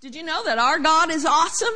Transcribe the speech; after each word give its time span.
Did 0.00 0.14
you 0.14 0.22
know 0.22 0.42
that 0.44 0.56
our 0.56 0.78
God 0.78 1.10
is 1.10 1.26
awesome? 1.26 1.74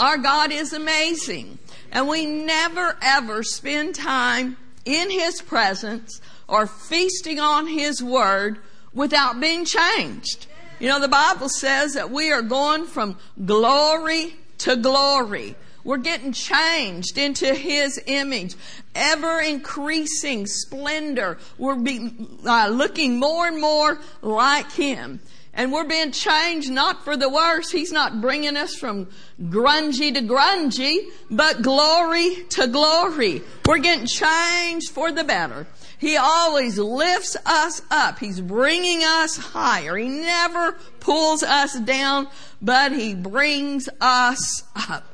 Our 0.00 0.16
God 0.16 0.50
is 0.50 0.72
amazing. 0.72 1.58
And 1.90 2.08
we 2.08 2.24
never 2.24 2.96
ever 3.02 3.42
spend 3.42 3.94
time 3.94 4.56
in 4.86 5.10
His 5.10 5.42
presence 5.42 6.22
or 6.48 6.66
feasting 6.66 7.38
on 7.38 7.66
His 7.66 8.02
Word 8.02 8.60
without 8.94 9.40
being 9.40 9.66
changed. 9.66 10.46
You 10.80 10.88
know, 10.88 11.00
the 11.00 11.08
Bible 11.08 11.50
says 11.50 11.92
that 11.92 12.10
we 12.10 12.32
are 12.32 12.40
going 12.40 12.86
from 12.86 13.18
glory 13.44 14.34
to 14.58 14.76
glory. 14.76 15.54
We're 15.84 15.98
getting 15.98 16.32
changed 16.32 17.18
into 17.18 17.52
His 17.54 18.00
image, 18.06 18.54
ever 18.94 19.38
increasing 19.38 20.46
splendor. 20.46 21.36
We're 21.58 21.76
be, 21.76 22.10
uh, 22.46 22.68
looking 22.68 23.18
more 23.18 23.48
and 23.48 23.60
more 23.60 24.00
like 24.22 24.72
Him. 24.72 25.20
And 25.54 25.70
we're 25.70 25.84
being 25.84 26.12
changed 26.12 26.70
not 26.70 27.04
for 27.04 27.16
the 27.16 27.28
worse. 27.28 27.70
He's 27.70 27.92
not 27.92 28.22
bringing 28.22 28.56
us 28.56 28.74
from 28.74 29.08
grungy 29.38 30.14
to 30.14 30.20
grungy, 30.22 31.10
but 31.30 31.60
glory 31.60 32.44
to 32.50 32.66
glory. 32.68 33.42
We're 33.66 33.78
getting 33.78 34.06
changed 34.06 34.90
for 34.90 35.12
the 35.12 35.24
better. 35.24 35.66
He 35.98 36.16
always 36.16 36.78
lifts 36.78 37.36
us 37.44 37.82
up. 37.90 38.18
He's 38.18 38.40
bringing 38.40 39.04
us 39.04 39.36
higher. 39.36 39.96
He 39.96 40.08
never 40.08 40.72
pulls 41.00 41.42
us 41.42 41.78
down, 41.78 42.28
but 42.62 42.92
He 42.92 43.14
brings 43.14 43.88
us 44.00 44.64
up. 44.74 45.04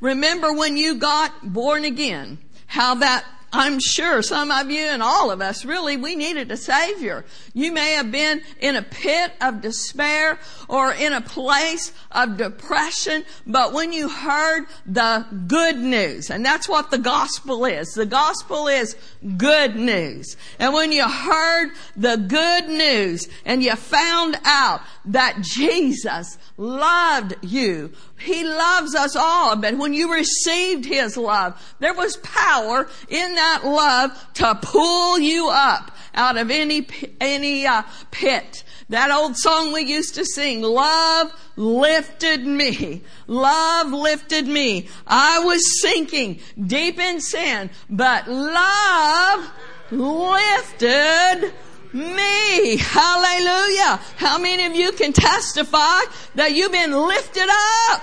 Remember 0.00 0.52
when 0.52 0.76
you 0.76 0.96
got 0.96 1.52
born 1.52 1.84
again, 1.84 2.38
how 2.66 2.94
that 2.96 3.24
I'm 3.52 3.78
sure 3.80 4.20
some 4.20 4.50
of 4.50 4.70
you 4.70 4.84
and 4.84 5.02
all 5.02 5.30
of 5.30 5.40
us 5.40 5.64
really, 5.64 5.96
we 5.96 6.16
needed 6.16 6.50
a 6.50 6.56
Savior. 6.56 7.24
You 7.54 7.72
may 7.72 7.92
have 7.92 8.10
been 8.10 8.42
in 8.60 8.76
a 8.76 8.82
pit 8.82 9.32
of 9.40 9.62
despair 9.62 10.38
or 10.68 10.92
in 10.92 11.14
a 11.14 11.22
place 11.22 11.92
of 12.12 12.36
depression, 12.36 13.24
but 13.46 13.72
when 13.72 13.92
you 13.92 14.08
heard 14.08 14.66
the 14.84 15.26
good 15.46 15.78
news, 15.78 16.30
and 16.30 16.44
that's 16.44 16.68
what 16.68 16.90
the 16.90 16.98
gospel 16.98 17.64
is. 17.64 17.88
The 17.94 18.06
gospel 18.06 18.68
is 18.68 18.96
good 19.36 19.76
news. 19.76 20.36
And 20.58 20.74
when 20.74 20.92
you 20.92 21.08
heard 21.08 21.70
the 21.96 22.16
good 22.16 22.68
news 22.68 23.28
and 23.46 23.62
you 23.62 23.74
found 23.76 24.36
out 24.44 24.82
that 25.08 25.40
Jesus 25.40 26.38
loved 26.56 27.34
you. 27.42 27.90
He 28.18 28.44
loves 28.44 28.94
us 28.94 29.16
all. 29.16 29.56
But 29.56 29.76
when 29.76 29.94
you 29.94 30.12
received 30.12 30.84
His 30.84 31.16
love, 31.16 31.60
there 31.80 31.94
was 31.94 32.16
power 32.18 32.88
in 33.08 33.34
that 33.34 33.62
love 33.64 34.34
to 34.34 34.54
pull 34.62 35.18
you 35.18 35.48
up 35.50 35.90
out 36.14 36.36
of 36.36 36.50
any, 36.50 36.86
any 37.20 37.66
uh, 37.66 37.82
pit. 38.10 38.64
That 38.90 39.10
old 39.10 39.36
song 39.36 39.72
we 39.72 39.82
used 39.82 40.14
to 40.14 40.24
sing, 40.24 40.62
love 40.62 41.32
lifted 41.56 42.46
me. 42.46 43.02
Love 43.26 43.92
lifted 43.92 44.46
me. 44.46 44.88
I 45.06 45.40
was 45.40 45.82
sinking 45.82 46.40
deep 46.66 46.98
in 46.98 47.20
sin, 47.20 47.70
but 47.90 48.28
love 48.28 49.50
lifted 49.90 51.52
me. 51.92 52.76
Hallelujah. 52.76 54.00
How 54.16 54.38
many 54.38 54.64
of 54.66 54.74
you 54.74 54.92
can 54.92 55.12
testify 55.12 56.00
that 56.34 56.52
you've 56.52 56.72
been 56.72 56.92
lifted 56.92 57.48
up 57.90 58.02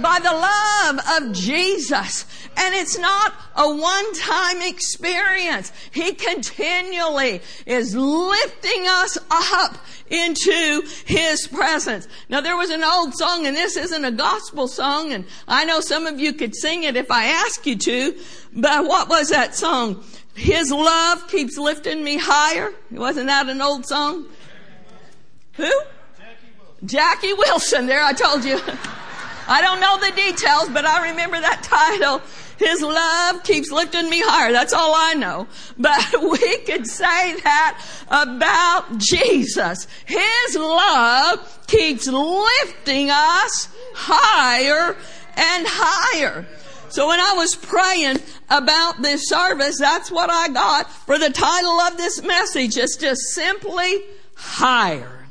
by 0.00 0.18
the 0.20 0.32
love 0.32 1.22
of 1.22 1.32
Jesus? 1.32 2.26
And 2.56 2.74
it's 2.74 2.96
not 2.96 3.34
a 3.56 3.68
one-time 3.68 4.62
experience. 4.62 5.72
He 5.90 6.12
continually 6.14 7.40
is 7.66 7.96
lifting 7.96 8.86
us 8.86 9.18
up 9.30 9.76
into 10.08 10.82
His 11.04 11.48
presence. 11.48 12.06
Now 12.28 12.40
there 12.40 12.56
was 12.56 12.70
an 12.70 12.84
old 12.84 13.14
song 13.14 13.46
and 13.46 13.56
this 13.56 13.76
isn't 13.76 14.04
a 14.04 14.12
gospel 14.12 14.68
song 14.68 15.12
and 15.12 15.24
I 15.48 15.64
know 15.64 15.80
some 15.80 16.06
of 16.06 16.20
you 16.20 16.32
could 16.32 16.54
sing 16.54 16.84
it 16.84 16.96
if 16.96 17.10
I 17.10 17.26
ask 17.26 17.66
you 17.66 17.76
to, 17.76 18.16
but 18.52 18.84
what 18.84 19.08
was 19.08 19.30
that 19.30 19.54
song? 19.54 20.04
His 20.34 20.70
love 20.70 21.28
keeps 21.28 21.56
lifting 21.56 22.02
me 22.02 22.18
higher. 22.18 22.72
Wasn't 22.90 23.26
that 23.26 23.48
an 23.48 23.60
old 23.60 23.86
song? 23.86 24.26
Who? 25.54 25.70
Jackie 26.84 27.32
Wilson. 27.32 27.86
There, 27.86 28.02
I 28.02 28.12
told 28.12 28.44
you. 28.44 28.60
I 29.46 29.60
don't 29.60 29.80
know 29.80 29.98
the 29.98 30.10
details, 30.16 30.68
but 30.70 30.84
I 30.84 31.10
remember 31.10 31.40
that 31.40 31.62
title. 31.62 32.20
His 32.58 32.82
love 32.82 33.42
keeps 33.42 33.70
lifting 33.70 34.08
me 34.08 34.20
higher. 34.24 34.52
That's 34.52 34.72
all 34.72 34.94
I 34.94 35.14
know. 35.14 35.46
But 35.78 36.22
we 36.22 36.58
could 36.58 36.86
say 36.86 37.40
that 37.40 37.82
about 38.08 38.98
Jesus. 38.98 39.86
His 40.04 40.56
love 40.56 41.66
keeps 41.66 42.06
lifting 42.06 43.10
us 43.10 43.68
higher 43.94 44.96
and 45.36 45.66
higher. 45.68 46.46
So 46.94 47.08
when 47.08 47.18
I 47.18 47.32
was 47.36 47.56
praying 47.56 48.18
about 48.48 49.02
this 49.02 49.28
service, 49.28 49.80
that's 49.80 50.12
what 50.12 50.30
I 50.30 50.46
got 50.46 50.88
for 50.88 51.18
the 51.18 51.28
title 51.28 51.80
of 51.80 51.96
this 51.96 52.22
message. 52.22 52.76
It's 52.76 52.96
just 52.96 53.20
simply 53.32 53.98
higher. 54.36 55.26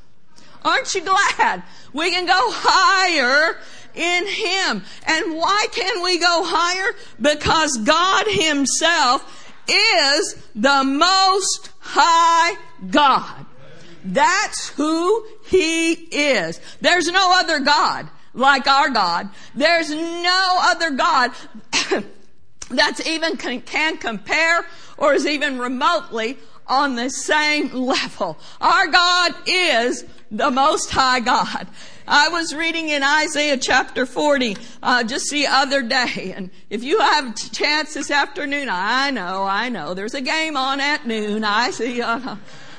Aren't 0.65 0.93
you 0.93 1.05
glad 1.05 1.63
we 1.93 2.11
can 2.11 2.25
go 2.25 2.33
higher 2.37 3.57
in 3.95 4.27
Him? 4.27 4.83
And 5.07 5.37
why 5.37 5.67
can 5.71 6.03
we 6.03 6.19
go 6.19 6.43
higher? 6.43 6.95
Because 7.21 7.77
God 7.77 8.25
Himself 8.27 9.55
is 9.69 10.35
the 10.53 10.83
most 10.83 11.69
high 11.79 12.57
God. 12.91 13.45
That's 14.03 14.67
who 14.67 15.25
He 15.45 15.93
is. 15.93 16.59
There's 16.81 17.07
no 17.07 17.39
other 17.39 17.61
God 17.61 18.09
like 18.33 18.67
our 18.67 18.89
God. 18.89 19.29
There's 19.55 19.89
no 19.89 20.57
other 20.61 20.91
God 20.91 21.31
that's 22.69 23.05
even 23.05 23.37
can, 23.37 23.61
can 23.61 23.97
compare 23.97 24.65
or 24.97 25.13
is 25.13 25.25
even 25.25 25.59
remotely 25.59 26.37
on 26.67 26.95
the 26.95 27.09
same 27.09 27.69
level. 27.73 28.37
Our 28.61 28.87
God 28.87 29.33
is 29.45 30.05
the 30.31 30.49
most 30.49 30.89
high 30.89 31.19
God. 31.19 31.67
I 32.05 32.29
was 32.29 32.53
reading 32.53 32.89
in 32.89 33.01
Isaiah 33.01 33.57
chapter 33.57 34.05
40 34.05 34.57
uh, 34.81 35.03
just 35.03 35.29
the 35.29 35.47
other 35.47 35.81
day, 35.81 36.33
and 36.35 36.49
if 36.69 36.83
you 36.83 36.99
have 36.99 37.29
a 37.29 37.49
chance 37.51 37.93
this 37.93 38.11
afternoon, 38.11 38.67
I 38.69 39.09
know, 39.11 39.43
I 39.43 39.69
know, 39.69 39.93
there's 39.93 40.13
a 40.13 40.21
game 40.21 40.57
on 40.57 40.81
at 40.81 41.07
noon. 41.07 41.45
I 41.45 41.71
see. 41.71 42.01
Uh, 42.01 42.35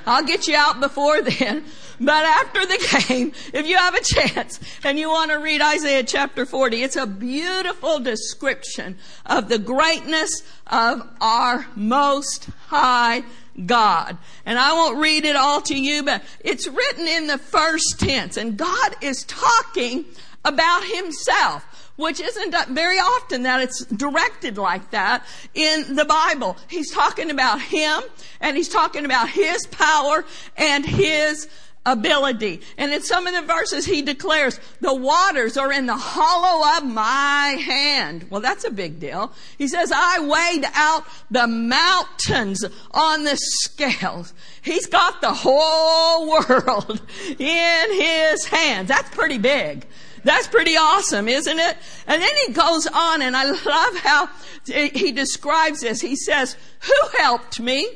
I'll 0.06 0.24
get 0.24 0.46
you 0.46 0.56
out 0.56 0.80
before 0.80 1.22
then. 1.38 1.64
But 2.00 2.24
after 2.24 2.66
the 2.66 3.04
game, 3.08 3.32
if 3.52 3.66
you 3.66 3.76
have 3.76 3.94
a 3.94 4.02
chance 4.02 4.60
and 4.82 4.98
you 4.98 5.08
want 5.08 5.30
to 5.30 5.38
read 5.38 5.60
Isaiah 5.60 6.02
chapter 6.02 6.44
40, 6.46 6.82
it's 6.82 6.96
a 6.96 7.06
beautiful 7.06 8.00
description 8.00 8.98
of 9.26 9.48
the 9.48 9.58
greatness 9.58 10.42
of 10.66 11.08
our 11.20 11.66
most 11.76 12.48
high 12.66 13.22
God. 13.66 14.18
And 14.44 14.58
I 14.58 14.72
won't 14.72 14.98
read 14.98 15.24
it 15.24 15.36
all 15.36 15.60
to 15.62 15.78
you, 15.78 16.02
but 16.02 16.22
it's 16.40 16.66
written 16.66 17.06
in 17.06 17.26
the 17.28 17.38
first 17.38 18.00
tense 18.00 18.36
and 18.36 18.56
God 18.56 18.96
is 19.00 19.24
talking 19.24 20.04
about 20.44 20.84
himself 20.84 21.64
which 21.96 22.20
isn't 22.20 22.54
very 22.70 22.96
often 22.98 23.42
that 23.44 23.60
it's 23.60 23.84
directed 23.84 24.58
like 24.58 24.90
that 24.90 25.24
in 25.54 25.94
the 25.94 26.04
Bible. 26.04 26.56
He's 26.68 26.90
talking 26.90 27.30
about 27.30 27.60
Him 27.60 28.02
and 28.40 28.56
He's 28.56 28.68
talking 28.68 29.04
about 29.04 29.28
His 29.28 29.66
power 29.66 30.24
and 30.56 30.84
His 30.84 31.48
ability. 31.86 32.60
And 32.78 32.92
in 32.92 33.02
some 33.02 33.26
of 33.26 33.34
the 33.34 33.42
verses 33.42 33.84
he 33.84 34.02
declares, 34.02 34.58
the 34.80 34.94
waters 34.94 35.56
are 35.56 35.72
in 35.72 35.86
the 35.86 35.96
hollow 35.96 36.78
of 36.78 36.84
my 36.84 37.56
hand. 37.60 38.26
Well, 38.30 38.40
that's 38.40 38.64
a 38.64 38.70
big 38.70 39.00
deal. 39.00 39.32
He 39.58 39.68
says, 39.68 39.92
I 39.94 40.20
weighed 40.20 40.64
out 40.74 41.04
the 41.30 41.46
mountains 41.46 42.64
on 42.92 43.24
the 43.24 43.36
scales. 43.36 44.32
He's 44.62 44.86
got 44.86 45.20
the 45.20 45.32
whole 45.32 46.28
world 46.30 47.02
in 47.38 47.92
his 47.92 48.44
hands. 48.46 48.88
That's 48.88 49.10
pretty 49.10 49.38
big. 49.38 49.86
That's 50.24 50.46
pretty 50.46 50.76
awesome, 50.76 51.28
isn't 51.28 51.58
it? 51.58 51.76
And 52.06 52.22
then 52.22 52.30
he 52.46 52.52
goes 52.54 52.86
on 52.86 53.20
and 53.20 53.36
I 53.36 53.44
love 53.44 53.96
how 53.98 54.30
he 54.64 55.12
describes 55.12 55.82
this. 55.82 56.00
He 56.00 56.16
says, 56.16 56.56
who 56.80 57.18
helped 57.18 57.60
me? 57.60 57.86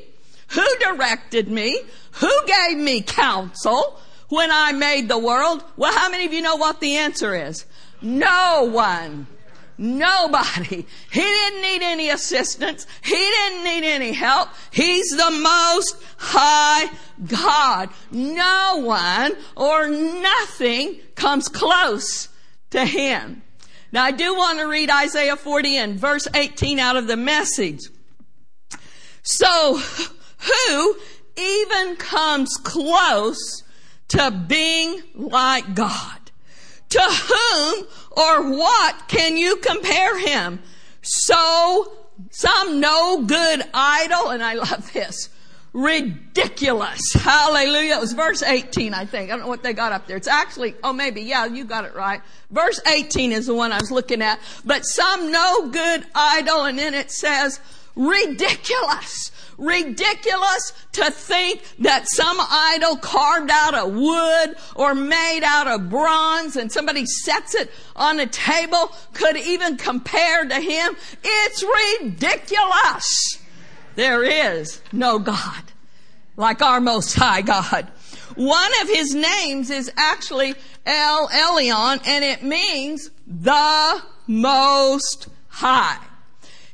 Who 0.49 0.65
directed 0.79 1.47
me? 1.49 1.81
Who 2.19 2.31
gave 2.45 2.77
me 2.77 3.01
counsel 3.01 3.99
when 4.27 4.51
I 4.51 4.71
made 4.71 5.07
the 5.07 5.17
world? 5.17 5.63
Well, 5.77 5.93
how 5.93 6.09
many 6.09 6.25
of 6.25 6.33
you 6.33 6.41
know 6.41 6.57
what 6.57 6.79
the 6.79 6.97
answer 6.97 7.35
is? 7.35 7.65
No 8.01 8.69
one. 8.71 9.27
Nobody. 9.77 10.85
He 11.09 11.21
didn't 11.21 11.61
need 11.61 11.81
any 11.81 12.09
assistance. 12.09 12.85
He 13.01 13.15
didn't 13.15 13.63
need 13.63 13.85
any 13.85 14.11
help. 14.11 14.49
He's 14.71 15.09
the 15.11 15.31
most 15.31 15.95
high 16.17 16.91
God. 17.25 17.89
No 18.11 18.81
one 18.83 19.37
or 19.55 19.87
nothing 19.87 20.99
comes 21.15 21.47
close 21.47 22.27
to 22.71 22.85
Him. 22.85 23.41
Now 23.93 24.03
I 24.03 24.11
do 24.11 24.35
want 24.35 24.59
to 24.59 24.65
read 24.65 24.89
Isaiah 24.89 25.37
40 25.37 25.77
and 25.77 25.97
verse 25.97 26.27
18 26.33 26.77
out 26.77 26.97
of 26.97 27.07
the 27.07 27.17
message. 27.17 27.79
So, 29.23 29.77
who 29.77 30.97
even 31.69 31.95
comes 31.95 32.55
close 32.63 33.63
to 34.09 34.31
being 34.47 35.01
like 35.15 35.75
God. 35.75 36.31
To 36.89 37.01
whom 37.01 37.87
or 38.11 38.57
what 38.57 39.07
can 39.07 39.37
you 39.37 39.57
compare 39.57 40.17
him? 40.17 40.59
So 41.01 41.93
some 42.31 42.79
no 42.79 43.23
good 43.23 43.63
idol, 43.73 44.29
and 44.29 44.43
I 44.43 44.55
love 44.55 44.91
this, 44.91 45.29
ridiculous. 45.71 47.13
Hallelujah. 47.13 47.93
It 47.93 48.01
was 48.01 48.13
verse 48.13 48.41
18, 48.41 48.93
I 48.93 49.05
think. 49.05 49.29
I 49.29 49.33
don't 49.33 49.41
know 49.41 49.47
what 49.47 49.61
they 49.61 49.73
got 49.73 49.91
up 49.91 50.07
there. 50.07 50.17
It's 50.17 50.27
actually, 50.27 50.73
oh, 50.83 50.91
maybe, 50.91 51.21
yeah, 51.21 51.45
you 51.45 51.63
got 51.63 51.85
it 51.85 51.95
right. 51.95 52.21
Verse 52.49 52.81
18 52.87 53.31
is 53.31 53.45
the 53.45 53.53
one 53.53 53.71
I 53.71 53.79
was 53.79 53.91
looking 53.91 54.23
at. 54.23 54.39
But 54.65 54.81
some 54.83 55.31
no 55.31 55.69
good 55.69 56.05
idol, 56.15 56.65
and 56.65 56.77
then 56.79 56.95
it 56.95 57.11
says, 57.11 57.59
ridiculous. 57.95 59.31
Ridiculous 59.59 60.73
to 60.93 61.11
think 61.11 61.61
that 61.79 62.07
some 62.09 62.37
idol 62.39 62.95
carved 62.95 63.51
out 63.51 63.75
of 63.75 63.93
wood 63.93 64.55
or 64.75 64.95
made 64.95 65.41
out 65.43 65.67
of 65.67 65.89
bronze 65.89 66.55
and 66.55 66.71
somebody 66.71 67.05
sets 67.05 67.53
it 67.55 67.69
on 67.95 68.19
a 68.19 68.25
table 68.25 68.91
could 69.13 69.35
even 69.35 69.75
compare 69.75 70.45
to 70.45 70.55
him. 70.55 70.95
It's 71.23 71.63
ridiculous. 72.01 73.37
There 73.95 74.23
is 74.23 74.81
no 74.93 75.19
God 75.19 75.63
like 76.37 76.61
our 76.61 76.79
most 76.79 77.15
high 77.15 77.41
God. 77.41 77.91
One 78.35 78.71
of 78.81 78.87
his 78.87 79.13
names 79.13 79.69
is 79.69 79.91
actually 79.97 80.55
El 80.85 81.27
Elyon 81.27 82.01
and 82.07 82.23
it 82.23 82.43
means 82.43 83.11
the 83.27 84.01
most 84.25 85.27
high. 85.49 85.99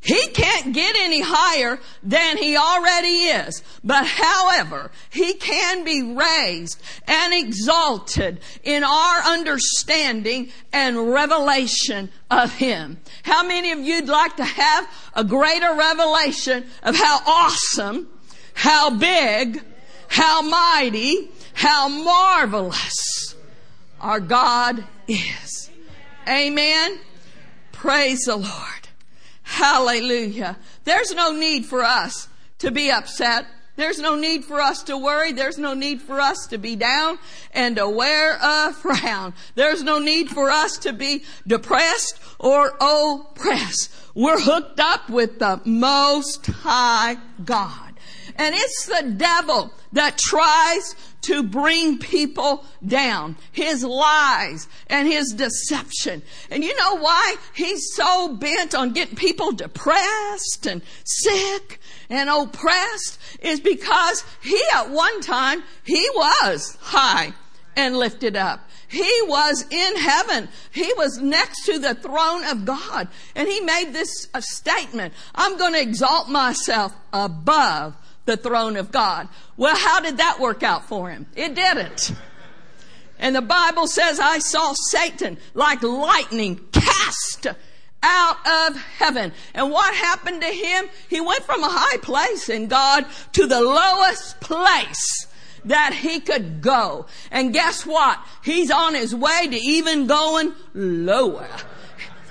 He 0.06 0.28
can't 0.28 0.72
get 0.72 0.96
any 1.00 1.22
higher 1.22 1.80
than 2.04 2.38
he 2.38 2.56
already 2.56 3.24
is. 3.26 3.64
But 3.84 4.06
however, 4.06 4.92
he 5.10 5.34
can 5.34 5.84
be 5.84 6.04
raised 6.04 6.80
and 7.08 7.34
exalted 7.34 8.40
in 8.64 8.84
our 8.84 9.18
understanding 9.22 10.52
and 10.72 11.12
revelation 11.12 12.12
of 12.30 12.54
him. 12.54 13.00
How 13.24 13.44
many 13.48 13.72
of 13.72 13.80
you'd 13.80 14.08
like 14.08 14.36
to 14.36 14.44
have 14.44 14.88
a 15.16 15.24
greater 15.24 15.74
revelation 15.74 16.66
of 16.84 16.96
how 16.96 17.22
awesome, 17.26 18.08
how 18.54 18.92
big, 18.92 19.60
how 20.08 20.44
mighty, 20.44 21.32
how 21.54 21.88
marvelous 21.88 23.34
our 24.00 24.20
God 24.20 24.84
is? 25.08 25.72
Amen. 26.30 27.00
Praise 27.72 28.20
the 28.26 28.36
Lord. 28.36 28.85
Hallelujah. 29.46 30.58
There's 30.84 31.14
no 31.14 31.32
need 31.32 31.66
for 31.66 31.84
us 31.84 32.28
to 32.58 32.72
be 32.72 32.92
upset. 32.92 33.46
There's 33.76 34.00
no 34.00 34.16
need 34.16 34.44
for 34.44 34.60
us 34.60 34.84
to 34.84 34.98
worry. 34.98 35.34
There's 35.34 35.60
no 35.60 35.74
need 35.74 36.02
for 36.02 36.20
us 36.20 36.48
to 36.48 36.58
be 36.58 36.76
down 36.76 37.20
and 37.54 37.76
to 37.76 37.88
wear 37.88 38.38
a 38.42 38.74
frown. 38.74 39.34
There's 39.54 39.84
no 39.84 40.00
need 40.00 40.30
for 40.30 40.50
us 40.50 40.78
to 40.80 40.94
be 40.94 41.24
depressed 41.46 42.20
or 42.40 42.74
oppressed. 42.82 43.94
We're 44.16 44.40
hooked 44.40 44.80
up 44.80 45.10
with 45.10 45.40
the 45.40 45.62
Most 45.64 46.48
High 46.48 47.18
God. 47.44 47.85
And 48.38 48.54
it's 48.54 48.86
the 48.86 49.14
devil 49.16 49.72
that 49.94 50.18
tries 50.18 50.96
to 51.22 51.42
bring 51.42 51.98
people 51.98 52.66
down. 52.86 53.38
His 53.52 53.84
lies 53.84 54.68
and 54.88 55.08
his 55.08 55.34
deception. 55.34 56.22
And 56.52 56.64
you 56.64 56.76
know 56.76 56.98
why 56.98 57.36
he's 57.54 57.94
so 57.96 58.36
bent 58.36 58.76
on 58.76 58.94
getting 58.94 59.16
people 59.16 59.54
depressed 59.54 60.68
and 60.68 60.82
sick 61.04 61.80
and 62.10 62.30
oppressed 62.30 63.20
is 63.42 63.60
because 63.60 64.24
he 64.42 64.62
at 64.76 64.90
one 64.90 65.22
time, 65.22 65.64
he 65.84 66.08
was 66.14 66.78
high 66.82 67.34
and 67.76 67.98
lifted 67.98 68.36
up. 68.36 68.70
He 68.88 69.12
was 69.24 69.66
in 69.70 69.96
heaven. 69.98 70.48
He 70.72 70.94
was 70.96 71.20
next 71.20 71.66
to 71.66 71.80
the 71.80 71.96
throne 71.96 72.46
of 72.46 72.66
God. 72.66 73.08
And 73.36 73.48
he 73.48 73.62
made 73.62 73.92
this 73.92 74.28
statement. 74.40 75.14
I'm 75.34 75.58
going 75.58 75.74
to 75.74 75.82
exalt 75.82 76.30
myself 76.30 76.94
above 77.12 77.98
the 78.26 78.38
throne 78.38 78.78
of 78.78 78.92
God. 78.92 79.28
Well, 79.58 79.76
how 79.76 80.00
did 80.02 80.18
that 80.18 80.40
work 80.40 80.64
out 80.64 80.86
for 80.88 81.10
him? 81.10 81.28
It 81.36 81.56
didn't. 81.56 82.12
And 83.18 83.36
the 83.36 83.42
Bible 83.42 83.88
says, 83.88 84.20
I 84.20 84.40
saw 84.40 84.74
Satan 84.74 85.38
like 85.54 85.82
lightning 85.82 86.60
cast 86.72 87.48
out 88.04 88.70
of 88.70 88.78
heaven. 88.78 89.32
And 89.54 89.72
what 89.72 89.96
happened 89.96 90.42
to 90.42 90.48
him? 90.48 90.86
He 91.08 91.22
went 91.22 91.44
from 91.44 91.64
a 91.64 91.70
high 91.70 91.98
place 91.98 92.50
in 92.50 92.68
God 92.68 93.06
to 93.34 93.48
the 93.48 93.62
lowest 93.62 94.40
place 94.42 95.28
that 95.64 95.94
he 95.94 96.20
could 96.20 96.62
go. 96.62 97.08
And 97.32 97.54
guess 97.54 97.86
what? 97.86 98.20
He's 98.44 98.70
on 98.70 98.94
his 98.94 99.16
way 99.16 99.48
to 99.48 99.56
even 99.56 100.08
going 100.08 100.54
lower 100.74 101.48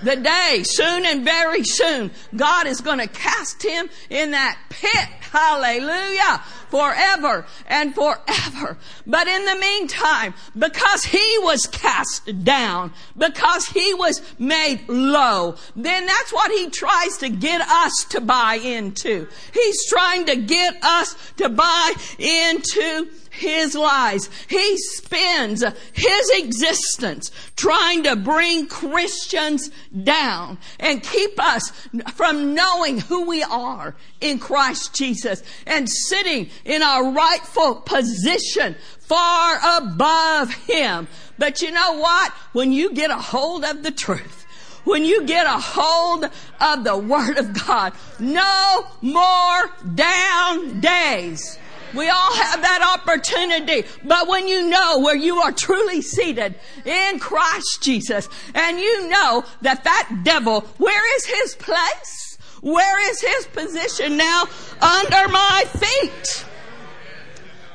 the 0.04 0.16
day, 0.16 0.62
soon 0.64 1.04
and 1.06 1.24
very 1.24 1.64
soon, 1.64 2.10
God 2.36 2.66
is 2.66 2.80
going 2.80 2.98
to 2.98 3.06
cast 3.06 3.62
him 3.62 3.88
in 4.10 4.32
that 4.32 4.58
pit. 4.68 5.08
Hallelujah. 5.32 6.42
Forever 6.68 7.46
and 7.66 7.94
forever. 7.94 8.78
But 9.06 9.26
in 9.26 9.44
the 9.44 9.56
meantime, 9.56 10.34
because 10.56 11.04
he 11.04 11.38
was 11.40 11.66
cast 11.66 12.44
down, 12.44 12.92
because 13.16 13.66
he 13.66 13.94
was 13.94 14.22
made 14.38 14.88
low, 14.88 15.56
then 15.74 16.06
that's 16.06 16.32
what 16.32 16.50
he 16.52 16.70
tries 16.70 17.18
to 17.18 17.28
get 17.28 17.60
us 17.60 18.06
to 18.10 18.20
buy 18.20 18.54
into. 18.54 19.26
He's 19.52 19.86
trying 19.88 20.26
to 20.26 20.36
get 20.36 20.76
us 20.82 21.16
to 21.38 21.48
buy 21.48 21.94
into 22.18 23.08
his 23.36 23.74
lies. 23.74 24.30
He 24.48 24.76
spends 24.78 25.64
his 25.92 26.30
existence 26.34 27.30
trying 27.56 28.04
to 28.04 28.16
bring 28.16 28.66
Christians 28.66 29.70
down 30.02 30.58
and 30.78 31.02
keep 31.02 31.40
us 31.40 31.70
from 32.14 32.54
knowing 32.54 33.00
who 33.00 33.26
we 33.26 33.42
are 33.42 33.94
in 34.20 34.38
Christ 34.38 34.94
Jesus 34.94 35.42
and 35.66 35.88
sitting 35.88 36.48
in 36.64 36.82
our 36.82 37.10
rightful 37.10 37.76
position 37.76 38.76
far 39.00 39.78
above 39.78 40.54
him. 40.54 41.08
But 41.38 41.62
you 41.62 41.70
know 41.70 41.98
what? 41.98 42.32
When 42.52 42.72
you 42.72 42.92
get 42.92 43.10
a 43.10 43.18
hold 43.18 43.64
of 43.64 43.82
the 43.82 43.90
truth, 43.90 44.46
when 44.84 45.04
you 45.04 45.24
get 45.24 45.46
a 45.46 45.58
hold 45.58 46.30
of 46.60 46.84
the 46.84 46.96
Word 46.96 47.38
of 47.38 47.66
God, 47.66 47.92
no 48.18 48.86
more 49.00 49.70
down 49.94 50.80
days. 50.80 51.58
We 51.94 52.08
all 52.08 52.34
have 52.34 52.60
that 52.62 52.98
opportunity. 52.98 53.86
But 54.04 54.28
when 54.28 54.48
you 54.48 54.68
know 54.68 54.98
where 55.00 55.16
you 55.16 55.36
are 55.38 55.52
truly 55.52 56.02
seated 56.02 56.54
in 56.84 57.18
Christ 57.18 57.82
Jesus 57.82 58.28
and 58.54 58.78
you 58.78 59.08
know 59.08 59.44
that 59.62 59.84
that 59.84 60.20
devil, 60.24 60.62
where 60.78 61.16
is 61.16 61.26
his 61.26 61.54
place? 61.54 62.38
Where 62.60 63.10
is 63.10 63.20
his 63.20 63.46
position 63.46 64.16
now? 64.16 64.44
Under 64.80 65.28
my 65.28 65.64
feet. 65.78 66.44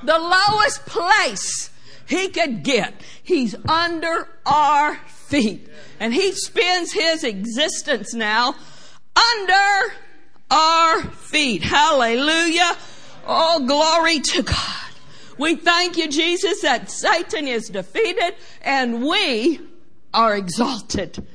The 0.04 0.18
lowest 0.18 0.86
place 0.86 1.70
he 2.08 2.30
could 2.30 2.64
get. 2.64 2.94
He's 3.22 3.56
under 3.68 4.28
our 4.46 4.96
feet. 5.06 5.68
And 6.00 6.14
he 6.14 6.32
spends 6.32 6.92
his 6.92 7.24
existence 7.24 8.14
now 8.14 8.56
under 9.16 9.94
our 10.50 11.04
feet. 11.04 11.62
Hallelujah. 11.62 12.76
Oh, 13.32 13.64
glory 13.64 14.22
to 14.22 14.42
God. 14.42 14.92
We 15.38 15.56
thank 15.56 15.98
you, 15.98 16.08
Jesus, 16.08 16.64
that 16.64 16.90
Satan 16.90 17.48
is 17.48 17.70
defeated 17.70 18.34
and 18.64 19.04
we 19.04 19.62
are 20.12 20.36
exalted. 20.36 21.28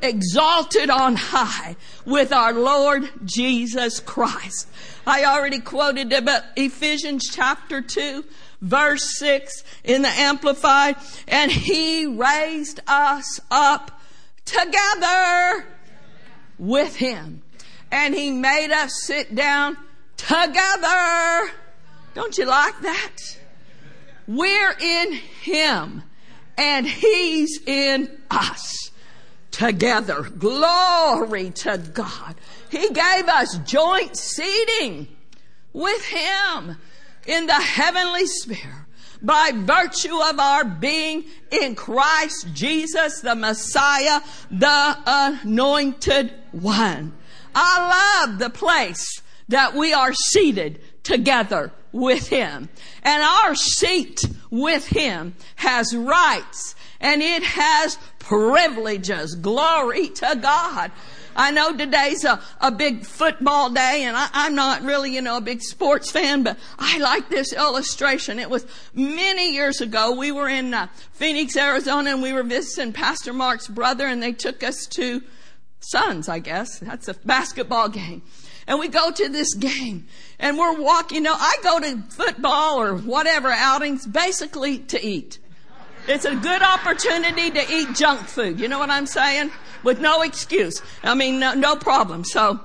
Exalted 0.00 0.88
on 0.88 1.16
high 1.16 1.76
with 2.06 2.32
our 2.32 2.54
Lord 2.54 3.10
Jesus 3.26 4.00
Christ. 4.00 4.68
I 5.06 5.26
already 5.26 5.60
quoted 5.60 6.14
about 6.14 6.44
Ephesians 6.56 7.28
chapter 7.30 7.82
2, 7.82 8.24
verse 8.62 9.18
6 9.18 9.64
in 9.84 10.00
the 10.00 10.08
Amplified. 10.08 10.96
And 11.28 11.52
He 11.52 12.06
raised 12.06 12.80
us 12.88 13.38
up 13.50 14.00
together 14.46 15.66
with 16.58 16.96
Him. 16.96 17.42
And 17.92 18.14
He 18.14 18.30
made 18.30 18.72
us 18.72 19.02
sit 19.02 19.34
down 19.34 19.76
together. 20.26 21.50
Don't 22.14 22.36
you 22.38 22.46
like 22.46 22.80
that? 22.80 23.16
We're 24.26 24.74
in 24.80 25.12
Him 25.12 26.02
and 26.56 26.86
He's 26.86 27.60
in 27.66 28.10
us 28.30 28.90
together. 29.50 30.22
Glory 30.22 31.50
to 31.50 31.78
God. 31.78 32.36
He 32.70 32.88
gave 32.88 33.28
us 33.28 33.58
joint 33.58 34.16
seating 34.16 35.08
with 35.72 36.04
Him 36.06 36.76
in 37.26 37.46
the 37.46 37.54
heavenly 37.54 38.26
sphere 38.26 38.86
by 39.20 39.50
virtue 39.54 40.16
of 40.22 40.38
our 40.38 40.64
being 40.64 41.24
in 41.50 41.74
Christ 41.74 42.48
Jesus, 42.52 43.20
the 43.20 43.34
Messiah, 43.34 44.20
the 44.50 44.98
anointed 45.06 46.32
one. 46.52 47.12
I 47.54 48.26
love 48.26 48.38
the 48.38 48.50
place 48.50 49.22
that 49.48 49.74
we 49.74 49.92
are 49.92 50.12
seated 50.12 50.80
together 51.02 51.72
with 51.92 52.28
Him. 52.28 52.68
And 53.02 53.22
our 53.22 53.54
seat 53.54 54.24
with 54.50 54.86
Him 54.86 55.34
has 55.56 55.94
rights 55.94 56.74
and 57.00 57.22
it 57.22 57.42
has 57.42 57.98
privileges. 58.18 59.34
Glory 59.34 60.08
to 60.08 60.38
God. 60.40 60.90
I 61.36 61.50
know 61.50 61.76
today's 61.76 62.24
a, 62.24 62.40
a 62.60 62.70
big 62.70 63.04
football 63.04 63.68
day 63.70 64.04
and 64.04 64.16
I, 64.16 64.28
I'm 64.32 64.54
not 64.54 64.82
really, 64.82 65.14
you 65.14 65.20
know, 65.20 65.36
a 65.36 65.40
big 65.40 65.62
sports 65.62 66.10
fan, 66.10 66.44
but 66.44 66.58
I 66.78 66.98
like 66.98 67.28
this 67.28 67.52
illustration. 67.52 68.38
It 68.38 68.48
was 68.48 68.64
many 68.94 69.52
years 69.52 69.80
ago. 69.80 70.14
We 70.14 70.30
were 70.30 70.48
in 70.48 70.72
uh, 70.72 70.86
Phoenix, 71.12 71.56
Arizona 71.56 72.10
and 72.10 72.22
we 72.22 72.32
were 72.32 72.44
visiting 72.44 72.92
Pastor 72.92 73.32
Mark's 73.32 73.68
brother 73.68 74.06
and 74.06 74.22
they 74.22 74.32
took 74.32 74.62
us 74.62 74.86
to 74.90 75.22
Suns, 75.80 76.30
I 76.30 76.38
guess. 76.38 76.78
That's 76.78 77.08
a 77.08 77.14
basketball 77.14 77.88
game. 77.90 78.22
And 78.66 78.78
we 78.78 78.88
go 78.88 79.10
to 79.10 79.28
this 79.28 79.54
game 79.54 80.06
and 80.38 80.58
we're 80.58 80.80
walking, 80.80 81.16
you 81.16 81.22
know, 81.22 81.34
I 81.36 81.56
go 81.62 81.80
to 81.80 81.98
football 82.10 82.80
or 82.80 82.96
whatever 82.96 83.50
outings 83.50 84.06
basically 84.06 84.78
to 84.78 85.04
eat. 85.04 85.38
It's 86.06 86.24
a 86.24 86.34
good 86.36 86.62
opportunity 86.62 87.50
to 87.50 87.72
eat 87.72 87.94
junk 87.94 88.20
food. 88.20 88.60
You 88.60 88.68
know 88.68 88.78
what 88.78 88.90
I'm 88.90 89.06
saying? 89.06 89.50
With 89.82 90.00
no 90.00 90.22
excuse. 90.22 90.82
I 91.02 91.14
mean, 91.14 91.38
no, 91.40 91.54
no 91.54 91.76
problem. 91.76 92.24
So 92.24 92.60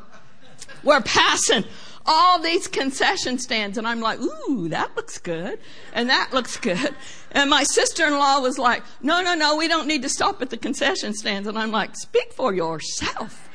we're 0.84 1.02
passing 1.02 1.66
all 2.06 2.40
these 2.40 2.68
concession 2.68 3.38
stands 3.38 3.78
and 3.78 3.88
I'm 3.88 4.02
like, 4.02 4.20
ooh, 4.20 4.68
that 4.70 4.96
looks 4.96 5.18
good. 5.18 5.60
And 5.94 6.10
that 6.10 6.34
looks 6.34 6.58
good. 6.58 6.96
And 7.32 7.50
my 7.50 7.64
sister-in-law 7.64 8.40
was 8.40 8.58
like, 8.58 8.84
no, 9.02 9.22
no, 9.22 9.36
no, 9.36 9.56
we 9.56 9.68
don't 9.68 9.88
need 9.88 10.02
to 10.02 10.10
stop 10.10 10.42
at 10.42 10.50
the 10.50 10.58
concession 10.58 11.14
stands. 11.14 11.48
And 11.48 11.58
I'm 11.58 11.72
like, 11.72 11.96
speak 11.96 12.34
for 12.34 12.54
yourself. 12.54 13.49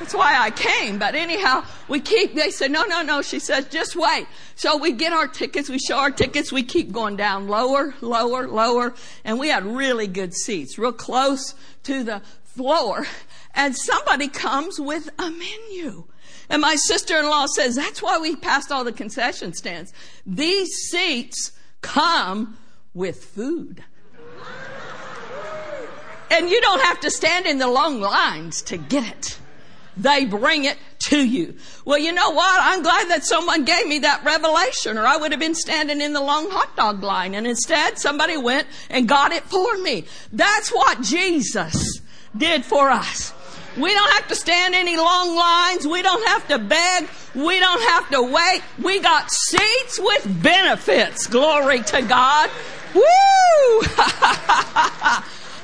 That's 0.00 0.14
why 0.14 0.34
I 0.40 0.50
came. 0.50 0.98
But 0.98 1.14
anyhow, 1.14 1.62
we 1.86 2.00
keep, 2.00 2.34
they 2.34 2.50
said, 2.50 2.70
no, 2.70 2.84
no, 2.84 3.02
no. 3.02 3.20
She 3.20 3.38
says, 3.38 3.66
just 3.66 3.94
wait. 3.94 4.26
So 4.54 4.78
we 4.78 4.92
get 4.92 5.12
our 5.12 5.28
tickets, 5.28 5.68
we 5.68 5.78
show 5.78 5.98
our 5.98 6.10
tickets, 6.10 6.50
we 6.50 6.62
keep 6.62 6.90
going 6.90 7.16
down 7.16 7.48
lower, 7.48 7.94
lower, 8.00 8.48
lower. 8.48 8.94
And 9.26 9.38
we 9.38 9.48
had 9.48 9.66
really 9.66 10.06
good 10.06 10.32
seats, 10.32 10.78
real 10.78 10.92
close 10.92 11.54
to 11.82 12.02
the 12.02 12.22
floor. 12.44 13.06
And 13.54 13.76
somebody 13.76 14.28
comes 14.28 14.80
with 14.80 15.10
a 15.18 15.30
menu. 15.30 16.04
And 16.48 16.62
my 16.62 16.76
sister-in-law 16.76 17.46
says, 17.54 17.76
that's 17.76 18.02
why 18.02 18.18
we 18.18 18.36
passed 18.36 18.72
all 18.72 18.84
the 18.84 18.92
concession 18.92 19.52
stands. 19.52 19.92
These 20.24 20.70
seats 20.90 21.52
come 21.82 22.56
with 22.94 23.22
food. 23.22 23.84
And 26.30 26.48
you 26.48 26.60
don't 26.62 26.82
have 26.82 27.00
to 27.00 27.10
stand 27.10 27.44
in 27.44 27.58
the 27.58 27.68
long 27.68 28.00
lines 28.00 28.62
to 28.62 28.78
get 28.78 29.06
it. 29.06 29.39
They 29.96 30.24
bring 30.24 30.64
it 30.64 30.78
to 31.06 31.18
you. 31.18 31.56
Well, 31.84 31.98
you 31.98 32.12
know 32.12 32.30
what? 32.30 32.60
I'm 32.62 32.82
glad 32.82 33.08
that 33.08 33.24
someone 33.24 33.64
gave 33.64 33.86
me 33.86 34.00
that 34.00 34.24
revelation 34.24 34.98
or 34.98 35.06
I 35.06 35.16
would 35.16 35.32
have 35.32 35.40
been 35.40 35.54
standing 35.54 36.00
in 36.00 36.12
the 36.12 36.20
long 36.20 36.50
hot 36.50 36.76
dog 36.76 37.02
line 37.02 37.34
and 37.34 37.46
instead 37.46 37.98
somebody 37.98 38.36
went 38.36 38.66
and 38.88 39.08
got 39.08 39.32
it 39.32 39.44
for 39.44 39.76
me. 39.78 40.04
That's 40.32 40.70
what 40.70 41.00
Jesus 41.02 42.00
did 42.36 42.64
for 42.64 42.90
us. 42.90 43.32
We 43.76 43.94
don't 43.94 44.12
have 44.12 44.28
to 44.28 44.34
stand 44.34 44.74
any 44.74 44.96
long 44.96 45.34
lines. 45.34 45.86
We 45.86 46.02
don't 46.02 46.26
have 46.28 46.48
to 46.48 46.58
beg. 46.58 47.08
We 47.34 47.60
don't 47.60 47.82
have 47.82 48.10
to 48.10 48.22
wait. 48.22 48.62
We 48.82 49.00
got 49.00 49.30
seats 49.30 49.98
with 49.98 50.42
benefits. 50.42 51.26
Glory 51.28 51.80
to 51.80 52.02
God. 52.02 52.50
Woo! 52.94 53.02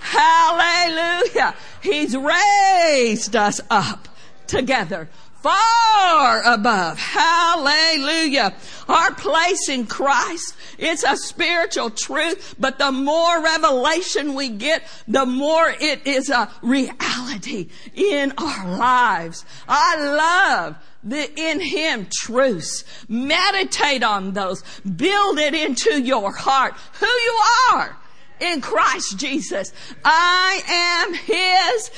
Hallelujah. 0.01 1.55
He's 1.83 2.17
raised 2.17 3.35
us 3.35 3.61
up 3.71 4.09
together 4.49 5.09
far 5.47 6.43
above. 6.45 6.99
Hallelujah. 6.99 8.55
Our 8.89 9.15
place 9.15 9.69
in 9.69 9.87
Christ, 9.87 10.57
it's 10.79 11.05
a 11.05 11.17
spiritual 11.17 11.91
truth, 11.91 12.57
but 12.59 12.79
the 12.79 12.91
more 12.91 13.43
revelation 13.43 14.35
we 14.35 14.49
get, 14.49 14.83
the 15.07 15.25
more 15.25 15.73
it 15.81 16.07
is 16.07 16.31
a 16.31 16.51
reality 16.63 17.69
in 17.95 18.33
our 18.39 18.77
lives. 18.77 19.45
I 19.69 19.97
love 19.97 20.77
the 21.05 21.31
in 21.39 21.61
Him 21.61 22.09
truths. 22.13 22.85
Meditate 23.09 24.03
on 24.03 24.33
those. 24.33 24.63
Build 24.81 25.39
it 25.39 25.55
into 25.55 26.03
your 26.03 26.33
heart. 26.33 26.75
Who 26.99 27.07
you 27.07 27.41
are 27.73 27.97
in 28.41 28.61
Christ 28.61 29.19
Jesus. 29.19 29.73
I 30.05 30.61
am 30.69 31.15
His 31.15 31.91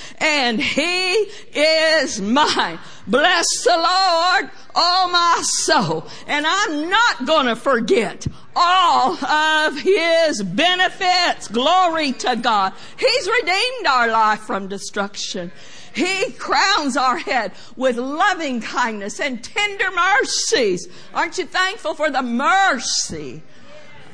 and 0.49 0.61
He 0.63 1.29
is 1.53 2.21
mine. 2.21 2.79
Bless 3.07 3.45
the 3.65 3.77
Lord, 3.77 4.51
oh 4.75 5.09
my 5.13 5.43
soul. 5.43 6.07
And 6.27 6.47
I'm 6.47 6.89
not 6.89 7.27
gonna 7.27 7.55
forget 7.55 8.27
all 8.57 9.23
of 9.25 9.79
His 9.79 10.43
benefits. 10.43 11.49
Glory 11.49 12.13
to 12.13 12.37
God. 12.37 12.73
He's 12.99 13.29
redeemed 13.29 13.87
our 13.87 14.09
life 14.09 14.41
from 14.41 14.69
destruction. 14.69 15.53
He 15.95 16.33
crowns 16.33 16.97
our 16.97 17.19
head 17.19 17.53
with 17.77 17.97
loving 17.97 18.61
kindness 18.61 19.21
and 19.21 19.45
tender 19.45 19.91
mercies. 19.91 20.89
Aren't 21.13 21.37
you 21.37 21.45
thankful 21.45 21.95
for 21.95 22.11
the 22.11 22.23
mercy 22.23 23.43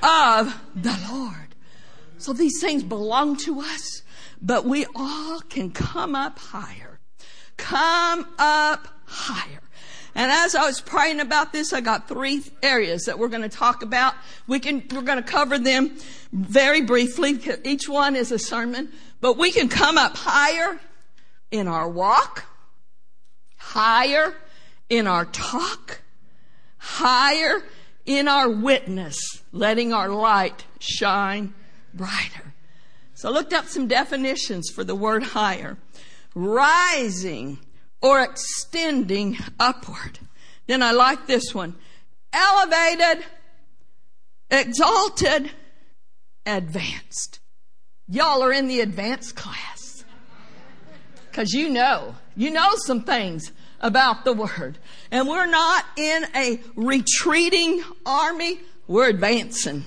of 0.02 0.60
the 0.74 0.98
Lord? 1.12 1.54
So 2.18 2.32
these 2.32 2.60
things 2.60 2.82
belong 2.82 3.36
to 3.38 3.60
us, 3.60 4.02
but 4.44 4.66
we 4.66 4.86
all 4.94 5.40
can 5.40 5.70
come 5.70 6.14
up 6.14 6.38
higher. 6.38 7.00
Come 7.56 8.28
up 8.38 8.86
higher. 9.06 9.60
And 10.14 10.30
as 10.30 10.54
I 10.54 10.66
was 10.66 10.80
praying 10.80 11.18
about 11.18 11.52
this, 11.52 11.72
I 11.72 11.80
got 11.80 12.06
three 12.06 12.42
areas 12.62 13.04
that 13.04 13.18
we're 13.18 13.28
going 13.28 13.42
to 13.42 13.48
talk 13.48 13.82
about. 13.82 14.14
We 14.46 14.60
can, 14.60 14.84
we're 14.92 15.02
going 15.02 15.22
to 15.22 15.28
cover 15.28 15.58
them 15.58 15.96
very 16.30 16.82
briefly. 16.82 17.40
Each 17.64 17.88
one 17.88 18.14
is 18.14 18.30
a 18.30 18.38
sermon, 18.38 18.92
but 19.20 19.38
we 19.38 19.50
can 19.50 19.68
come 19.68 19.96
up 19.98 20.16
higher 20.16 20.78
in 21.50 21.66
our 21.66 21.88
walk, 21.88 22.44
higher 23.56 24.34
in 24.90 25.06
our 25.06 25.24
talk, 25.24 26.02
higher 26.76 27.62
in 28.04 28.28
our 28.28 28.50
witness, 28.50 29.16
letting 29.52 29.92
our 29.92 30.10
light 30.10 30.64
shine 30.78 31.54
brighter. 31.94 32.53
So 33.24 33.30
I 33.30 33.32
looked 33.32 33.54
up 33.54 33.68
some 33.68 33.88
definitions 33.88 34.68
for 34.68 34.84
the 34.84 34.94
word 34.94 35.22
higher. 35.22 35.78
Rising 36.34 37.58
or 38.02 38.20
extending 38.20 39.38
upward. 39.58 40.18
Then 40.66 40.82
I 40.82 40.90
like 40.92 41.26
this 41.26 41.54
one. 41.54 41.74
Elevated, 42.34 43.24
exalted, 44.50 45.50
advanced. 46.44 47.40
Y'all 48.10 48.42
are 48.42 48.52
in 48.52 48.68
the 48.68 48.82
advanced 48.82 49.36
class. 49.36 50.04
Cause 51.32 51.52
you 51.52 51.70
know, 51.70 52.16
you 52.36 52.50
know 52.50 52.72
some 52.84 53.04
things 53.04 53.52
about 53.80 54.26
the 54.26 54.34
word. 54.34 54.76
And 55.10 55.26
we're 55.26 55.46
not 55.46 55.86
in 55.96 56.26
a 56.36 56.60
retreating 56.76 57.82
army, 58.04 58.60
we're 58.86 59.08
advancing. 59.08 59.86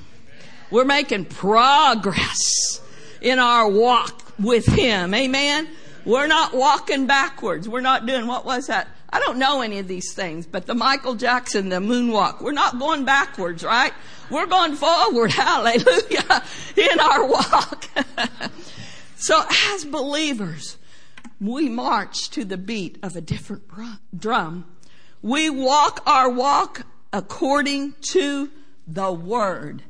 We're 0.71 0.85
making 0.85 1.25
progress 1.25 2.81
in 3.21 3.39
our 3.39 3.67
walk 3.69 4.21
with 4.39 4.65
Him. 4.65 5.13
Amen. 5.13 5.67
We're 6.05 6.27
not 6.27 6.53
walking 6.53 7.05
backwards. 7.05 7.67
We're 7.67 7.81
not 7.81 8.05
doing, 8.05 8.27
what 8.27 8.45
was 8.45 8.67
that? 8.67 8.87
I 9.09 9.19
don't 9.19 9.39
know 9.39 9.61
any 9.61 9.79
of 9.79 9.87
these 9.87 10.13
things, 10.13 10.45
but 10.45 10.65
the 10.65 10.75
Michael 10.75 11.15
Jackson, 11.15 11.69
the 11.69 11.77
moonwalk, 11.77 12.41
we're 12.41 12.51
not 12.51 12.77
going 12.77 13.05
backwards, 13.05 13.63
right? 13.63 13.93
We're 14.29 14.45
going 14.45 14.75
forward. 14.75 15.31
Hallelujah. 15.33 16.43
In 16.75 16.99
our 16.99 17.25
walk. 17.25 17.89
so 19.17 19.41
as 19.73 19.85
believers, 19.85 20.77
we 21.39 21.69
march 21.69 22.29
to 22.31 22.43
the 22.43 22.57
beat 22.57 22.97
of 23.01 23.15
a 23.15 23.21
different 23.21 23.63
drum. 24.17 24.65
We 25.21 25.49
walk 25.49 26.03
our 26.05 26.29
walk 26.29 26.85
according 27.13 27.95
to 28.11 28.49
the 28.87 29.11
word 29.11 29.83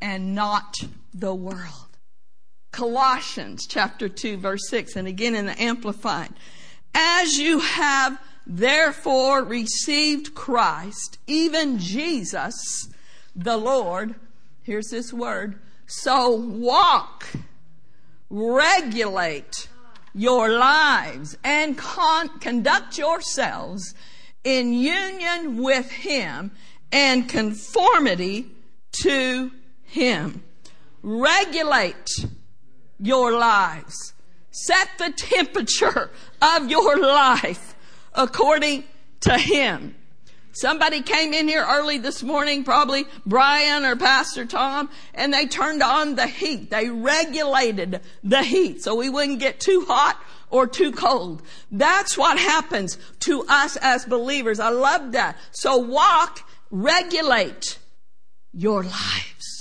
and 0.00 0.34
not 0.34 0.76
the 1.14 1.34
world. 1.34 1.85
Colossians 2.76 3.66
chapter 3.66 4.08
2 4.08 4.36
verse 4.36 4.68
6 4.68 4.96
and 4.96 5.08
again 5.08 5.34
in 5.34 5.46
the 5.46 5.60
Amplified. 5.60 6.30
As 6.94 7.38
you 7.38 7.60
have 7.60 8.20
therefore 8.46 9.42
received 9.42 10.34
Christ, 10.34 11.18
even 11.26 11.78
Jesus, 11.78 12.88
the 13.34 13.56
Lord, 13.56 14.14
here's 14.62 14.88
this 14.88 15.10
word, 15.12 15.58
so 15.86 16.30
walk, 16.30 17.26
regulate 18.28 19.68
your 20.14 20.50
lives 20.50 21.36
and 21.42 21.78
con- 21.78 22.38
conduct 22.40 22.98
yourselves 22.98 23.94
in 24.44 24.74
union 24.74 25.62
with 25.62 25.90
Him 25.90 26.50
and 26.92 27.28
conformity 27.28 28.50
to 29.02 29.50
him. 29.86 30.42
Regulate 31.02 32.26
your 32.98 33.32
lives. 33.32 34.14
Set 34.50 34.88
the 34.98 35.12
temperature 35.12 36.10
of 36.40 36.70
your 36.70 36.98
life 36.98 37.74
according 38.14 38.84
to 39.20 39.36
Him. 39.36 39.94
Somebody 40.52 41.02
came 41.02 41.34
in 41.34 41.48
here 41.48 41.66
early 41.68 41.98
this 41.98 42.22
morning, 42.22 42.64
probably 42.64 43.04
Brian 43.26 43.84
or 43.84 43.94
Pastor 43.94 44.46
Tom, 44.46 44.88
and 45.12 45.34
they 45.34 45.46
turned 45.46 45.82
on 45.82 46.14
the 46.14 46.26
heat. 46.26 46.70
They 46.70 46.88
regulated 46.88 48.00
the 48.24 48.42
heat 48.42 48.82
so 48.82 48.94
we 48.94 49.10
wouldn't 49.10 49.40
get 49.40 49.60
too 49.60 49.84
hot 49.86 50.18
or 50.48 50.66
too 50.66 50.92
cold. 50.92 51.42
That's 51.70 52.16
what 52.16 52.38
happens 52.38 52.96
to 53.20 53.44
us 53.46 53.76
as 53.76 54.06
believers. 54.06 54.58
I 54.58 54.70
love 54.70 55.12
that. 55.12 55.36
So 55.50 55.76
walk, 55.76 56.48
regulate 56.70 57.78
your 58.54 58.82
lives 58.82 59.55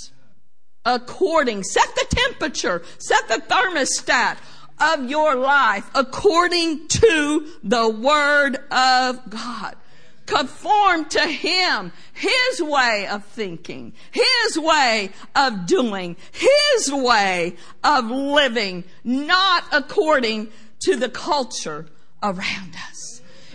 according, 0.86 1.64
set 1.64 1.88
the 1.96 2.06
temperature, 2.10 2.84
set 3.00 3.28
the 3.28 3.42
thermostat 3.48 4.38
of 4.80 5.10
your 5.10 5.36
life 5.36 5.90
according 5.96 6.88
to 6.88 7.48
the 7.64 7.90
Word 7.90 8.58
of 8.72 9.30
God. 9.30 9.76
Conform 10.26 11.06
to 11.06 11.22
Him, 11.22 11.92
His 12.14 12.62
way 12.62 13.08
of 13.08 13.24
thinking, 13.26 13.94
His 14.12 14.58
way 14.58 15.12
of 15.36 15.68
doing, 15.68 16.16
His 16.32 16.92
way 16.92 17.56
of 17.84 18.06
living, 18.06 18.84
not 19.04 19.66
according 19.72 20.50
to 20.82 20.96
the 20.96 21.10
culture 21.10 21.88
around 22.24 22.76
us. 22.90 23.05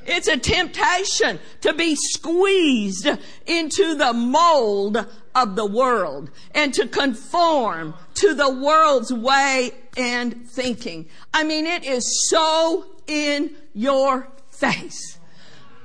It's 0.06 0.28
a 0.28 0.36
temptation 0.36 1.38
to 1.60 1.72
be 1.72 1.96
squeezed 1.96 3.08
into 3.46 3.94
the 3.94 4.12
mold 4.12 5.06
of 5.34 5.56
the 5.56 5.66
world 5.66 6.30
and 6.54 6.74
to 6.74 6.86
conform 6.86 7.94
to 8.14 8.34
the 8.34 8.50
world's 8.50 9.12
way 9.12 9.72
and 9.96 10.48
thinking. 10.48 11.08
I 11.32 11.44
mean, 11.44 11.66
it 11.66 11.84
is 11.84 12.28
so 12.30 12.86
in 13.06 13.56
your 13.74 14.28
face. 14.48 15.18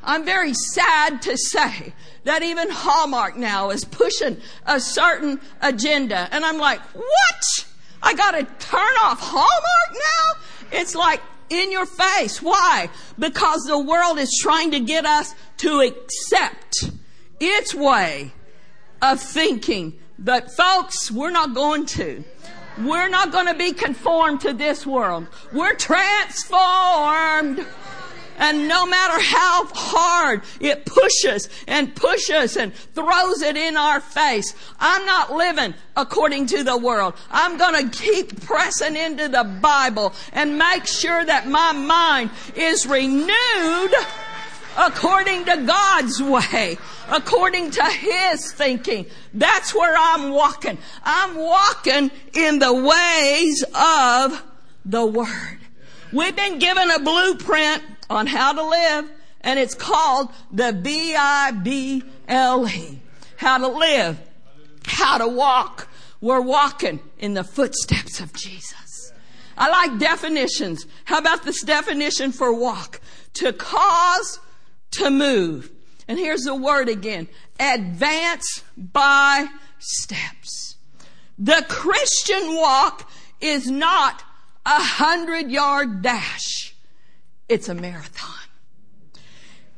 I'm 0.04 0.24
very 0.24 0.54
sad 0.54 1.22
to 1.24 1.38
say 1.38 1.94
that 2.26 2.44
even 2.44 2.70
Hallmark 2.70 3.38
now 3.38 3.72
is 3.72 3.84
pushing 3.84 4.38
a 4.66 4.80
certain 4.80 5.40
agenda. 5.62 6.28
And 6.32 6.46
I'm 6.46 6.60
like, 6.60 6.80
what? 6.94 7.66
I 8.04 8.14
gotta 8.14 8.44
turn 8.60 8.94
off 9.02 9.20
Hallmark 9.20 9.94
now? 9.94 10.80
It's 10.80 10.94
like 10.94 11.22
in 11.50 11.72
your 11.72 11.86
face. 11.86 12.42
Why? 12.42 12.90
Because 13.18 13.64
the 13.64 13.80
world 13.80 14.18
is 14.20 14.38
trying 14.42 14.72
to 14.72 14.80
get 14.80 15.06
us 15.06 15.34
to 15.58 15.82
accept 15.82 16.92
its 17.40 17.74
way 17.76 18.34
of 19.02 19.20
thinking. 19.20 20.00
But 20.18 20.52
folks, 20.52 21.12
we're 21.12 21.32
not 21.32 21.54
going 21.54 21.86
to. 21.88 22.24
We're 22.80 23.10
not 23.10 23.32
going 23.32 23.48
to 23.48 23.54
be 23.54 23.72
conformed 23.72 24.42
to 24.42 24.54
this 24.54 24.86
world. 24.86 25.28
We're 25.54 25.76
transformed. 25.76 27.66
And 28.38 28.68
no 28.68 28.86
matter 28.86 29.20
how 29.20 29.66
hard 29.74 30.42
it 30.60 30.86
pushes 30.86 31.50
and 31.68 31.96
pushes 31.96 32.58
and 32.58 32.74
throws 32.74 33.42
it 33.42 33.56
in 33.56 33.78
our 33.78 34.02
face, 34.02 34.54
I'm 34.80 35.06
not 35.06 35.34
living 35.34 35.74
according 35.96 36.48
to 36.48 36.64
the 36.64 36.78
world. 36.78 37.14
I'm 37.32 37.58
going 37.58 37.90
to 37.90 37.98
keep 37.98 38.42
pressing 38.42 38.96
into 38.96 39.30
the 39.30 39.44
Bible 39.44 40.14
and 40.34 40.58
make 40.58 40.86
sure 40.86 41.24
that 41.24 41.48
my 41.48 41.72
mind 41.72 42.30
is 42.56 42.86
renewed 42.86 43.94
according 44.78 45.46
to 45.46 45.64
God's 45.66 46.22
way, 46.22 46.78
according 47.10 47.72
to 47.72 47.84
His 47.86 48.52
thinking. 48.52 49.06
That's 49.34 49.74
where 49.74 49.96
I'm 49.98 50.32
walking. 50.32 50.78
I'm 51.04 51.36
walking 51.36 52.12
in 52.34 52.60
the 52.60 52.74
ways 52.74 53.64
of 53.74 54.44
the 54.84 55.06
Word. 55.06 55.60
We've 56.12 56.36
been 56.36 56.60
given 56.60 56.92
a 56.92 57.00
blueprint 57.00 57.84
on 58.10 58.28
how 58.28 58.54
to 58.54 58.64
live, 58.64 59.10
and 59.42 59.60
it's 59.60 59.76
called 59.76 60.30
the 60.52 60.74
B-I-B-L-E. 60.74 62.02
How 63.38 63.58
to 63.58 63.68
live, 63.68 64.18
how 64.86 65.18
to 65.18 65.28
walk. 65.28 65.90
We're 66.22 66.40
walking 66.42 67.02
in 67.20 67.34
the 67.34 67.44
footsteps 67.44 68.22
of 68.22 68.32
Jesus. 68.34 69.12
I 69.58 69.70
like 69.70 70.00
definitions. 70.00 70.86
How 71.04 71.20
about 71.20 71.44
this 71.44 71.62
definition 71.64 72.32
for 72.32 72.54
walk? 72.54 73.02
To 73.36 73.52
cause 73.54 74.40
to 74.92 75.10
move. 75.10 75.70
And 76.08 76.18
here's 76.18 76.44
the 76.44 76.56
word 76.56 76.88
again. 76.88 77.28
Advance 77.60 78.64
by 78.78 79.48
steps. 79.80 80.76
The 81.38 81.66
Christian 81.68 82.56
walk 82.56 83.10
is 83.42 83.70
not 83.70 84.24
a 84.66 84.80
hundred 84.82 85.52
yard 85.52 86.02
dash. 86.02 86.65
It's 87.48 87.70
a 87.70 87.76
marathon. 87.76 88.32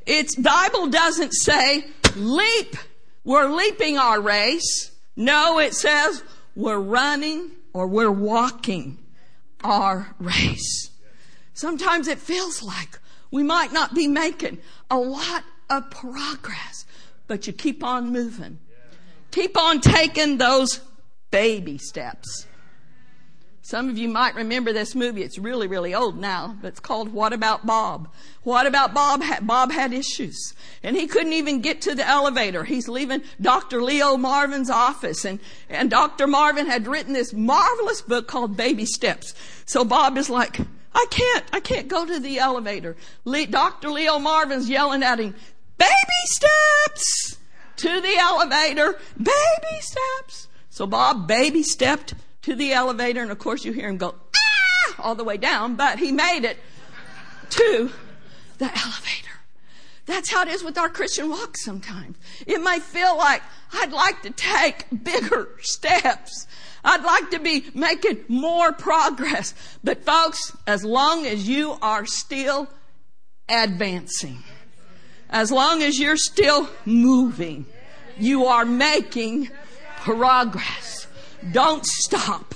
Its 0.06 0.36
Bible 0.36 0.88
doesn't 0.88 1.32
say 1.32 1.86
leap. 2.16 2.76
We're 3.24 3.54
leaping 3.54 3.98
our 3.98 4.22
race. 4.22 4.92
No, 5.16 5.60
it 5.60 5.74
says 5.74 6.24
we're 6.56 6.80
running 6.80 7.52
or 7.74 7.88
we're 7.88 8.12
walking 8.12 9.00
our 9.64 10.16
race. 10.20 10.92
Sometimes 11.54 12.08
it 12.08 12.20
feels 12.20 12.64
like 12.64 13.00
we 13.32 13.44
might 13.44 13.74
not 13.74 13.94
be 13.94 14.08
making 14.08 14.60
a 14.90 14.98
lot 14.98 15.44
of 15.70 15.90
progress, 15.92 16.86
but 17.28 17.48
you 17.48 17.54
keep 17.54 17.84
on 17.84 18.12
moving. 18.12 18.60
Keep 19.32 19.58
on 19.58 19.82
taking 19.82 20.38
those 20.38 20.80
baby 21.32 21.78
steps. 21.78 22.48
Some 23.68 23.90
of 23.90 23.98
you 23.98 24.08
might 24.08 24.34
remember 24.34 24.72
this 24.72 24.96
movie. 24.96 25.24
It's 25.24 25.38
really, 25.38 25.68
really 25.68 25.94
old 25.94 26.18
now, 26.18 26.56
but 26.62 26.70
it's 26.70 26.80
called 26.80 27.12
What 27.12 27.34
About 27.34 27.66
Bob? 27.66 28.08
What 28.44 28.66
About 28.66 28.94
Bob? 28.94 29.22
Bob 29.42 29.74
had 29.74 29.92
issues 29.92 30.54
and 30.84 30.96
he 30.96 31.06
couldn't 31.06 31.34
even 31.34 31.60
get 31.60 31.82
to 31.82 31.94
the 31.94 32.08
elevator. 32.08 32.64
He's 32.64 32.88
leaving 32.88 33.24
Dr. 33.42 33.84
Leo 33.84 34.16
Marvin's 34.16 34.70
office 34.70 35.26
and, 35.26 35.42
and 35.68 35.90
Dr. 35.90 36.28
Marvin 36.28 36.68
had 36.68 36.88
written 36.88 37.12
this 37.12 37.34
marvelous 37.34 38.02
book 38.02 38.26
called 38.26 38.56
Baby 38.56 38.86
Steps. 38.86 39.34
So 39.66 39.84
Bob 39.84 40.18
is 40.18 40.30
like, 40.30 40.62
I 40.96 41.06
can't, 41.10 41.44
I 41.52 41.60
can't 41.60 41.90
go 41.90 42.06
to 42.06 42.22
the 42.22 42.40
elevator. 42.40 42.96
Le- 43.26 43.48
Dr. 43.48 43.90
Leo 43.90 44.18
Marvin's 44.18 44.70
yelling 44.70 45.04
at 45.04 45.20
him, 45.20 45.36
baby 45.78 45.92
steps 46.24 47.38
to 47.76 48.00
the 48.00 48.16
elevator, 48.18 48.98
baby 49.18 49.82
steps. 49.82 50.48
So 50.70 50.88
Bob 50.88 51.28
baby 51.28 51.64
stepped 51.64 52.14
to 52.48 52.56
the 52.56 52.72
elevator, 52.72 53.22
and 53.22 53.30
of 53.30 53.38
course 53.40 53.66
you 53.66 53.74
hear 53.74 53.90
him 53.90 53.98
go, 53.98 54.16
ah, 54.16 54.96
all 55.00 55.16
the 55.16 55.24
way 55.26 55.36
down, 55.36 55.76
but 55.76 56.00
he 56.00 56.14
made 56.14 56.46
it 56.46 56.58
to 57.50 57.92
the 58.58 58.66
elevator. 58.66 59.28
That's 60.06 60.32
how 60.32 60.44
it 60.44 60.48
is 60.48 60.64
with 60.64 60.78
our 60.78 60.88
Christian 60.88 61.30
walk 61.30 61.58
sometimes. 61.58 62.16
It 62.46 62.62
may 62.62 62.80
feel 62.80 63.18
like 63.18 63.42
I'd 63.74 63.92
like 63.92 64.22
to 64.22 64.30
take 64.30 64.86
bigger 65.04 65.50
steps. 65.60 66.48
I'd 66.86 67.04
like 67.04 67.32
to 67.32 67.40
be 67.40 67.66
making 67.74 68.24
more 68.30 68.72
progress. 68.72 69.54
But 69.84 70.06
folks, 70.06 70.56
as 70.66 70.86
long 70.86 71.26
as 71.26 71.50
you 71.50 71.78
are 71.82 72.06
still 72.06 72.70
advancing, 73.50 74.42
as 75.30 75.52
long 75.52 75.84
as 75.84 76.00
you're 76.00 76.16
still 76.16 76.70
moving, 76.86 77.66
you 78.18 78.46
are 78.46 78.64
making 78.64 79.50
progress. 79.98 81.07
Don't 81.52 81.86
stop. 81.86 82.54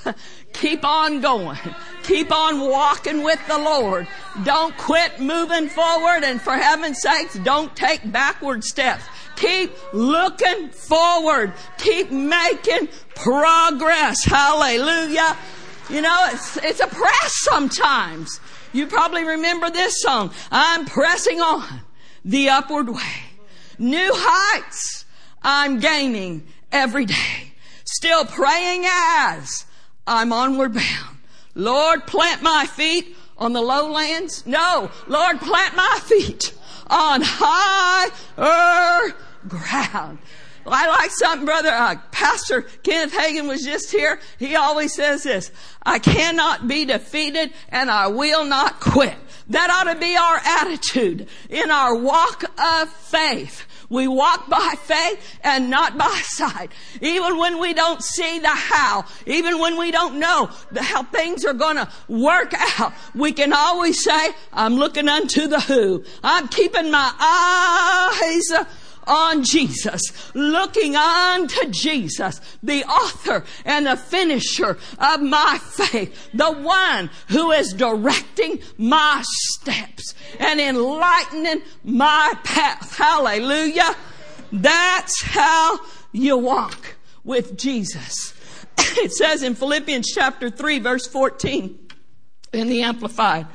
Keep 0.54 0.84
on 0.84 1.22
going. 1.22 1.58
Keep 2.04 2.32
on 2.32 2.60
walking 2.60 3.24
with 3.24 3.40
the 3.48 3.58
Lord. 3.58 4.08
Don't 4.44 4.76
quit 4.78 5.20
moving 5.20 5.70
forward 5.70 6.24
and 6.24 6.42
for 6.42 6.54
heaven's 6.54 7.02
sakes, 7.02 7.36
don't 7.40 7.76
take 7.76 8.12
backward 8.12 8.64
steps. 8.64 9.04
Keep 9.36 9.72
looking 9.94 10.70
forward. 10.70 11.54
Keep 11.78 12.12
making 12.12 12.90
progress. 13.16 14.24
Hallelujah. 14.24 15.38
You 15.90 16.02
know, 16.02 16.28
it's, 16.32 16.58
it's 16.58 16.80
a 16.80 16.88
press 16.88 17.34
sometimes. 17.44 18.40
You 18.74 18.88
probably 18.88 19.24
remember 19.24 19.70
this 19.70 20.02
song. 20.02 20.32
I'm 20.52 20.86
pressing 20.86 21.42
on 21.42 21.82
the 22.24 22.50
upward 22.50 22.90
way. 22.90 23.24
New 23.78 24.12
heights 24.14 25.06
I'm 25.42 25.80
gaining 25.80 26.46
every 26.72 27.06
day. 27.06 27.51
Still 27.94 28.24
praying 28.24 28.86
as 28.88 29.66
I'm 30.08 30.32
onward 30.32 30.74
bound. 30.74 31.18
Lord, 31.56 32.08
plant 32.08 32.42
my 32.42 32.66
feet 32.66 33.18
on 33.38 33.52
the 33.52 33.62
lowlands. 33.62 34.46
No, 34.46 34.90
Lord, 35.08 35.42
plant 35.42 35.76
my 35.76 36.00
feet 36.02 36.54
on 36.88 37.20
higher 37.22 39.14
ground. 39.46 40.20
I 40.66 40.88
like 40.88 41.12
something, 41.12 41.46
brother. 41.46 41.70
Uh, 41.70 41.96
Pastor 42.12 42.62
Kenneth 42.62 43.14
Hagin 43.14 43.50
was 43.50 43.62
just 43.62 43.92
here. 43.92 44.22
He 44.40 44.56
always 44.56 44.94
says 44.94 45.24
this: 45.24 45.52
"I 45.84 46.00
cannot 46.00 46.70
be 46.70 46.86
defeated, 46.86 47.52
and 47.68 47.92
I 47.92 48.08
will 48.08 48.46
not 48.46 48.80
quit." 48.80 49.16
That 49.50 49.70
ought 49.70 49.92
to 49.92 50.00
be 50.00 50.16
our 50.16 50.38
attitude 50.38 51.28
in 51.50 51.72
our 51.72 51.94
walk 51.94 52.46
of 52.58 52.90
faith. 52.90 53.66
We 53.92 54.08
walk 54.08 54.48
by 54.48 54.76
faith 54.80 55.40
and 55.44 55.70
not 55.70 55.98
by 55.98 56.22
sight. 56.24 56.72
Even 57.02 57.38
when 57.38 57.60
we 57.60 57.74
don't 57.74 58.02
see 58.02 58.40
the 58.40 58.48
how, 58.48 59.04
even 59.26 59.60
when 59.60 59.78
we 59.78 59.92
don't 59.92 60.18
know 60.18 60.50
how 60.80 61.04
things 61.04 61.44
are 61.44 61.54
going 61.54 61.76
to 61.76 61.90
work 62.08 62.54
out, 62.80 62.94
we 63.14 63.34
can 63.34 63.52
always 63.52 64.02
say, 64.02 64.30
I'm 64.54 64.76
looking 64.76 65.10
unto 65.10 65.46
the 65.46 65.60
who. 65.60 66.06
I'm 66.24 66.48
keeping 66.48 66.90
my 66.90 67.12
eyes 67.20 68.66
on 69.08 69.44
Jesus, 69.44 70.02
looking 70.34 70.96
unto 70.96 71.70
Jesus, 71.70 72.42
the 72.62 72.84
author 72.86 73.44
and 73.66 73.88
the 73.88 73.98
finisher 73.98 74.78
of 75.00 75.22
my 75.22 75.60
faith, 75.62 76.30
the 76.34 76.52
one 76.52 77.10
who 77.30 77.52
is 77.52 77.74
directing 77.74 78.60
my 78.78 79.22
steps 79.26 80.14
and 80.40 80.60
enlightening 80.60 81.62
my 81.84 82.34
path. 82.44 82.98
Hallelujah. 82.98 83.96
That's 84.52 85.24
how 85.24 85.80
you 86.12 86.38
walk 86.38 86.96
with 87.24 87.58
Jesus. 87.58 88.34
It 88.98 89.14
says 89.14 89.44
in 89.44 89.56
Philippians 89.56 90.12
chapter 90.14 90.50
3 90.50 90.80
verse 90.80 91.08
14 91.08 91.80
in 92.52 92.68
the 92.68 92.82
Amplified. 92.82 93.48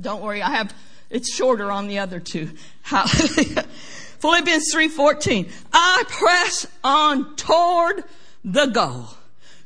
Don't 0.00 0.22
worry, 0.22 0.42
I 0.42 0.50
have, 0.50 0.74
it's 1.10 1.32
shorter 1.34 1.70
on 1.70 1.88
the 1.88 1.98
other 1.98 2.20
two. 2.20 2.50
Philippians 4.22 4.72
3:14. 4.72 5.50
I 5.72 6.04
press 6.06 6.68
on 6.84 7.34
toward 7.34 8.04
the 8.44 8.66
goal 8.66 9.08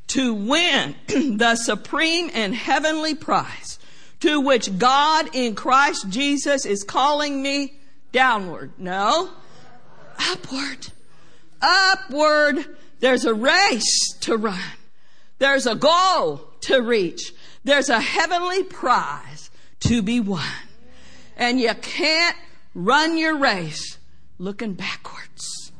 to 0.08 0.32
win 0.32 0.94
the 1.36 1.56
supreme 1.56 2.30
and 2.32 2.54
heavenly 2.54 3.14
prize 3.14 3.78
to 4.20 4.40
which 4.40 4.78
God 4.78 5.28
in 5.34 5.54
Christ 5.54 6.08
Jesus 6.08 6.64
is 6.64 6.84
calling 6.84 7.42
me 7.42 7.74
downward. 8.12 8.72
No, 8.78 9.28
upward. 10.18 10.86
Upward. 11.60 12.64
There's 13.00 13.26
a 13.26 13.34
race 13.34 14.14
to 14.22 14.38
run. 14.38 14.58
There's 15.38 15.66
a 15.66 15.74
goal 15.74 16.48
to 16.62 16.80
reach. 16.80 17.34
There's 17.64 17.90
a 17.90 18.00
heavenly 18.00 18.62
prize 18.62 19.50
to 19.80 20.00
be 20.00 20.18
won. 20.18 20.48
And 21.36 21.60
you 21.60 21.74
can't 21.74 22.36
run 22.74 23.18
your 23.18 23.36
race 23.36 23.98
looking 24.38 24.74
backwards. 24.74 25.72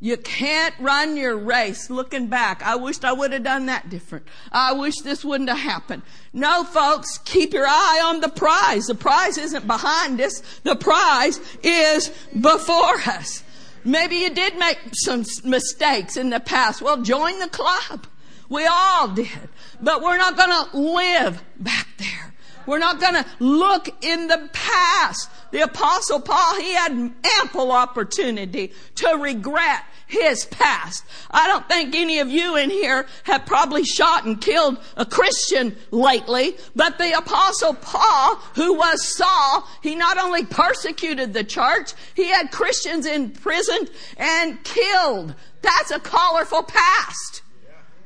You 0.00 0.16
can't 0.16 0.74
run 0.78 1.16
your 1.16 1.36
race 1.36 1.90
looking 1.90 2.28
back. 2.28 2.62
I 2.64 2.76
wished 2.76 3.04
I 3.04 3.12
would 3.12 3.32
have 3.32 3.42
done 3.42 3.66
that 3.66 3.90
different. 3.90 4.26
I 4.52 4.72
wish 4.72 4.94
this 4.98 5.24
wouldn't 5.24 5.50
have 5.50 5.58
happened. 5.58 6.02
No, 6.32 6.62
folks, 6.62 7.18
keep 7.18 7.52
your 7.52 7.66
eye 7.66 8.02
on 8.04 8.20
the 8.20 8.28
prize. 8.28 8.86
The 8.86 8.94
prize 8.94 9.38
isn't 9.38 9.66
behind 9.66 10.20
us. 10.20 10.40
The 10.62 10.76
prize 10.76 11.40
is 11.64 12.10
before 12.40 13.00
us. 13.06 13.42
Maybe 13.84 14.16
you 14.16 14.30
did 14.30 14.56
make 14.56 14.78
some 14.92 15.24
mistakes 15.44 16.16
in 16.16 16.30
the 16.30 16.40
past. 16.40 16.80
Well, 16.80 17.02
join 17.02 17.40
the 17.40 17.48
club. 17.48 18.06
We 18.48 18.66
all 18.66 19.08
did. 19.08 19.48
But 19.80 20.02
we're 20.02 20.16
not 20.16 20.36
going 20.36 20.50
to 20.50 20.76
live 20.78 21.42
back 21.58 21.88
there. 21.98 22.34
We're 22.66 22.78
not 22.78 23.00
going 23.00 23.14
to 23.14 23.26
look 23.40 23.88
in 24.04 24.28
the 24.28 24.48
past. 24.52 25.30
The 25.50 25.62
apostle 25.62 26.20
Paul, 26.20 26.60
he 26.60 26.74
had 26.74 27.12
ample 27.40 27.72
opportunity 27.72 28.72
to 28.96 29.08
regret 29.16 29.84
his 30.06 30.46
past. 30.46 31.04
I 31.30 31.46
don't 31.46 31.68
think 31.68 31.94
any 31.94 32.18
of 32.18 32.28
you 32.28 32.56
in 32.56 32.70
here 32.70 33.06
have 33.24 33.46
probably 33.46 33.84
shot 33.84 34.24
and 34.24 34.40
killed 34.40 34.78
a 34.96 35.04
Christian 35.04 35.76
lately, 35.90 36.56
but 36.74 36.98
the 36.98 37.16
apostle 37.16 37.74
Paul, 37.74 38.36
who 38.54 38.74
was 38.74 39.16
Saul, 39.16 39.68
he 39.82 39.94
not 39.94 40.18
only 40.18 40.44
persecuted 40.44 41.32
the 41.32 41.44
church, 41.44 41.92
he 42.14 42.26
had 42.26 42.50
Christians 42.50 43.06
imprisoned 43.06 43.90
and 44.16 44.62
killed. 44.64 45.34
That's 45.62 45.90
a 45.90 46.00
colorful 46.00 46.62
past. 46.62 47.42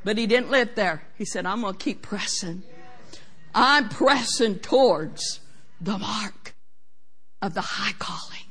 But 0.05 0.19
he 0.19 0.27
didn't 0.27 0.51
live 0.51 0.75
there. 0.75 1.05
He 1.17 1.25
said, 1.25 1.47
I'm 1.47 1.61
going 1.61 1.75
to 1.75 1.79
keep 1.79 2.03
pressing. 2.03 2.65
I'm 3.55 3.89
pressing 3.89 4.59
towards 4.59 5.41
the 5.81 5.99
mark 5.99 6.52
of 7.43 7.55
the 7.55 7.61
high 7.61 7.93
calling. 7.99 8.47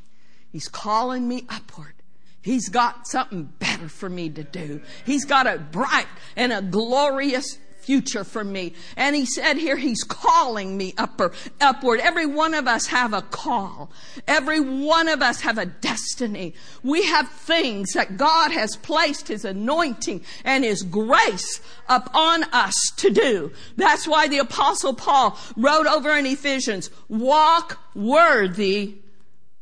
He's 0.52 0.68
calling 0.68 1.28
me 1.28 1.46
upward. 1.50 1.94
He's 2.42 2.70
got 2.70 3.08
something 3.08 3.46
better 3.60 3.88
for 3.88 4.10
me 4.10 4.30
to 4.30 4.44
do. 4.44 4.82
He's 5.06 5.26
got 5.26 5.48
a 5.48 5.58
bright 5.58 6.08
and 6.36 6.52
a 6.52 6.62
glorious 6.62 7.58
future 7.82 8.24
for 8.24 8.44
me. 8.44 8.74
And 8.96 9.16
he 9.16 9.26
said 9.26 9.58
here, 9.58 9.76
he's 9.76 10.04
calling 10.04 10.78
me 10.78 10.94
upper, 10.98 11.34
upward. 11.60 12.00
Every 12.00 12.26
one 12.26 12.54
of 12.54 12.68
us 12.68 12.88
have 12.88 13.14
a 13.14 13.22
call. 13.22 13.92
Every 14.28 14.60
one 14.60 15.08
of 15.08 15.22
us 15.22 15.42
have 15.42 15.58
a 15.58 15.66
destiny. 15.66 16.54
We 16.84 17.06
have 17.06 17.30
things 17.30 17.94
that 17.94 18.18
God 18.18 18.52
has 18.52 18.76
placed 18.78 19.28
his 19.28 19.46
anointing 19.46 20.24
and 20.44 20.64
his 20.64 20.84
grace 20.84 21.62
upon 21.90 22.44
us 22.46 22.76
to 22.98 23.10
do. 23.10 23.52
That's 23.76 24.08
why 24.08 24.28
the 24.28 24.40
apostle 24.40 24.94
Paul 24.94 25.38
wrote 25.58 25.88
over 25.88 26.16
in 26.16 26.26
Ephesians, 26.26 26.90
walk 27.08 27.80
worthy 27.94 28.96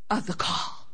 of 0.10 0.25
the 0.25 0.34
call. 0.34 0.88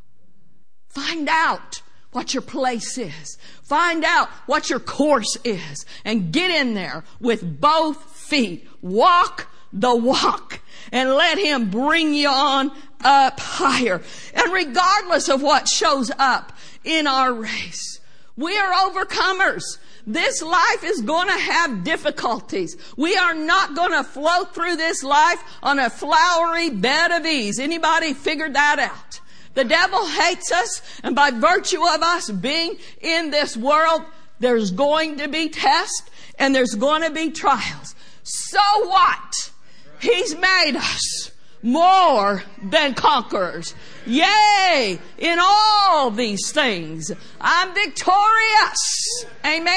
Find 0.89 1.27
out 1.29 1.81
what 2.15 2.33
your 2.33 2.41
place 2.41 2.97
is. 2.97 3.37
Find 3.63 4.05
out 4.05 4.29
what 4.45 4.69
your 4.69 4.79
course 4.79 5.37
is 5.43 5.85
and 6.05 6.31
get 6.31 6.49
in 6.49 6.73
there 6.73 7.03
with 7.19 7.59
both 7.59 8.01
feet. 8.15 8.67
Walk 8.81 9.49
the 9.73 9.93
walk 9.93 10.61
and 10.93 11.09
let 11.09 11.37
him 11.37 11.69
bring 11.69 12.13
you 12.13 12.29
on 12.29 12.71
up 13.03 13.37
higher. 13.41 14.01
And 14.33 14.53
regardless 14.53 15.27
of 15.27 15.41
what 15.41 15.67
shows 15.67 16.09
up 16.17 16.53
in 16.85 17.05
our 17.05 17.33
race, 17.33 17.99
we 18.37 18.57
are 18.57 18.89
overcomers. 18.89 19.77
This 20.07 20.41
life 20.41 20.83
is 20.83 21.01
going 21.01 21.27
to 21.27 21.37
have 21.37 21.83
difficulties. 21.83 22.77
We 22.95 23.17
are 23.17 23.33
not 23.33 23.75
going 23.75 23.91
to 23.91 24.05
float 24.05 24.55
through 24.55 24.77
this 24.77 25.03
life 25.03 25.43
on 25.61 25.79
a 25.79 25.89
flowery 25.89 26.69
bed 26.69 27.11
of 27.11 27.25
ease. 27.25 27.59
Anybody 27.59 28.13
figured 28.13 28.53
that 28.53 28.79
out? 28.79 29.19
The 29.55 29.63
devil 29.63 30.05
hates 30.05 30.51
us, 30.51 30.81
and 31.03 31.15
by 31.15 31.31
virtue 31.31 31.81
of 31.81 32.01
us 32.01 32.29
being 32.29 32.77
in 33.01 33.31
this 33.31 33.57
world, 33.57 34.03
there's 34.39 34.71
going 34.71 35.17
to 35.17 35.27
be 35.27 35.49
tests 35.49 36.09
and 36.37 36.53
there's 36.53 36.75
going 36.75 37.01
to 37.01 37.09
be 37.09 37.31
trials. 37.31 37.95
So 38.23 38.59
what? 38.87 39.51
He's 39.99 40.35
made 40.35 40.75
us 40.75 41.31
more 41.63 42.43
than 42.61 42.93
conquerors. 42.93 43.73
Yea, 44.05 44.99
in 45.17 45.39
all 45.41 46.11
these 46.11 46.51
things, 46.51 47.11
I'm 47.39 47.73
victorious. 47.73 49.25
Amen? 49.45 49.73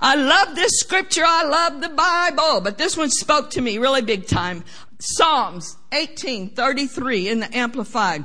I 0.00 0.16
love 0.16 0.54
this 0.54 0.72
scripture. 0.80 1.24
I 1.24 1.44
love 1.44 1.80
the 1.80 1.88
Bible, 1.88 2.60
but 2.60 2.76
this 2.76 2.96
one 2.96 3.10
spoke 3.10 3.50
to 3.50 3.60
me 3.60 3.78
really 3.78 4.02
big 4.02 4.26
time. 4.26 4.64
Psalms 5.04 5.76
18:33 5.90 7.28
in 7.28 7.40
the 7.40 7.56
Amplified. 7.56 8.24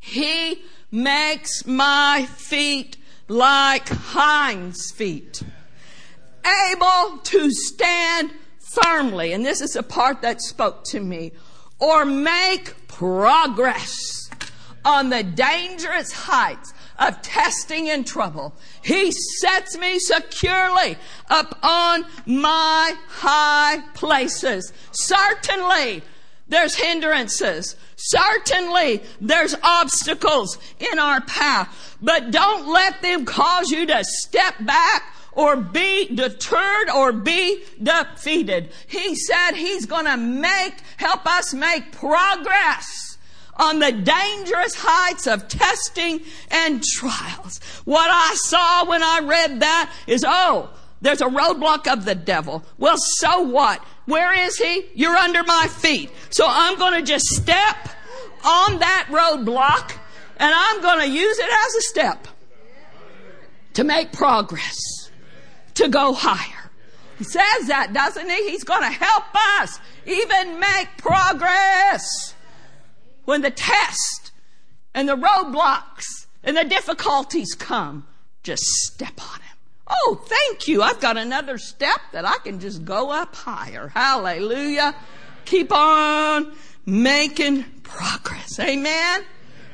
He 0.00 0.62
makes 0.90 1.66
my 1.66 2.26
feet 2.34 2.96
like 3.28 3.88
hinds 3.88 4.90
feet, 4.90 5.42
able 6.70 7.18
to 7.18 7.50
stand 7.50 8.30
firmly. 8.58 9.34
And 9.34 9.44
this 9.44 9.60
is 9.60 9.72
the 9.72 9.82
part 9.82 10.22
that 10.22 10.40
spoke 10.40 10.84
to 10.84 11.00
me. 11.00 11.32
Or 11.78 12.06
make 12.06 12.88
progress 12.88 14.30
on 14.84 15.10
the 15.10 15.22
dangerous 15.22 16.12
heights 16.12 16.72
of 16.98 17.20
testing 17.22 17.88
and 17.88 18.06
trouble. 18.06 18.54
He 18.82 19.12
sets 19.12 19.76
me 19.78 19.98
securely 19.98 20.96
upon 21.28 22.06
my 22.26 22.94
high 23.08 23.80
places. 23.94 24.72
Certainly, 24.92 26.02
there's 26.48 26.74
hindrances. 26.74 27.76
Certainly, 27.96 29.02
there's 29.20 29.54
obstacles 29.62 30.58
in 30.78 30.98
our 30.98 31.20
path. 31.22 31.96
But 32.02 32.30
don't 32.30 32.68
let 32.68 33.00
them 33.02 33.24
cause 33.24 33.70
you 33.70 33.86
to 33.86 34.04
step 34.04 34.54
back 34.60 35.14
or 35.32 35.56
be 35.56 36.14
deterred 36.14 36.90
or 36.90 37.12
be 37.12 37.62
defeated. 37.82 38.70
He 38.86 39.14
said 39.14 39.52
he's 39.52 39.86
going 39.86 40.04
to 40.04 40.16
make, 40.16 40.74
help 40.98 41.26
us 41.26 41.54
make 41.54 41.92
progress 41.92 43.11
on 43.56 43.78
the 43.78 43.92
dangerous 43.92 44.74
heights 44.76 45.26
of 45.26 45.48
testing 45.48 46.20
and 46.50 46.82
trials. 46.82 47.60
What 47.84 48.08
I 48.10 48.34
saw 48.36 48.88
when 48.88 49.02
I 49.02 49.20
read 49.22 49.60
that 49.60 49.92
is, 50.06 50.24
oh, 50.26 50.70
there's 51.00 51.20
a 51.20 51.26
roadblock 51.26 51.92
of 51.92 52.04
the 52.04 52.14
devil. 52.14 52.64
Well, 52.78 52.96
so 52.96 53.42
what? 53.42 53.84
Where 54.06 54.32
is 54.46 54.56
he? 54.56 54.86
You're 54.94 55.16
under 55.16 55.42
my 55.42 55.66
feet. 55.68 56.10
So 56.30 56.46
I'm 56.48 56.78
going 56.78 56.94
to 56.94 57.02
just 57.02 57.26
step 57.26 57.88
on 58.44 58.78
that 58.78 59.08
roadblock 59.10 59.96
and 60.36 60.52
I'm 60.54 60.80
going 60.80 61.00
to 61.00 61.08
use 61.08 61.38
it 61.38 61.50
as 61.50 61.74
a 61.74 61.80
step 61.82 62.28
to 63.74 63.84
make 63.84 64.12
progress, 64.12 65.10
to 65.74 65.88
go 65.88 66.12
higher. 66.12 66.70
He 67.18 67.24
says 67.24 67.68
that, 67.68 67.92
doesn't 67.92 68.28
he? 68.28 68.50
He's 68.50 68.64
going 68.64 68.82
to 68.82 68.88
help 68.88 69.24
us 69.60 69.78
even 70.06 70.58
make 70.58 70.88
progress 70.98 72.34
when 73.24 73.42
the 73.42 73.50
test 73.50 74.32
and 74.94 75.08
the 75.08 75.16
roadblocks 75.16 76.26
and 76.42 76.56
the 76.56 76.64
difficulties 76.64 77.54
come, 77.54 78.06
just 78.42 78.62
step 78.62 79.20
on 79.20 79.40
him. 79.40 79.56
Oh, 79.86 80.22
thank 80.26 80.68
you. 80.68 80.82
I've 80.82 81.00
got 81.00 81.16
another 81.16 81.58
step 81.58 82.00
that 82.12 82.24
I 82.24 82.38
can 82.38 82.60
just 82.60 82.84
go 82.84 83.10
up 83.10 83.34
higher. 83.34 83.88
Hallelujah. 83.88 84.94
Keep 85.44 85.72
on 85.72 86.52
making 86.86 87.64
progress. 87.82 88.58
Amen. 88.58 89.24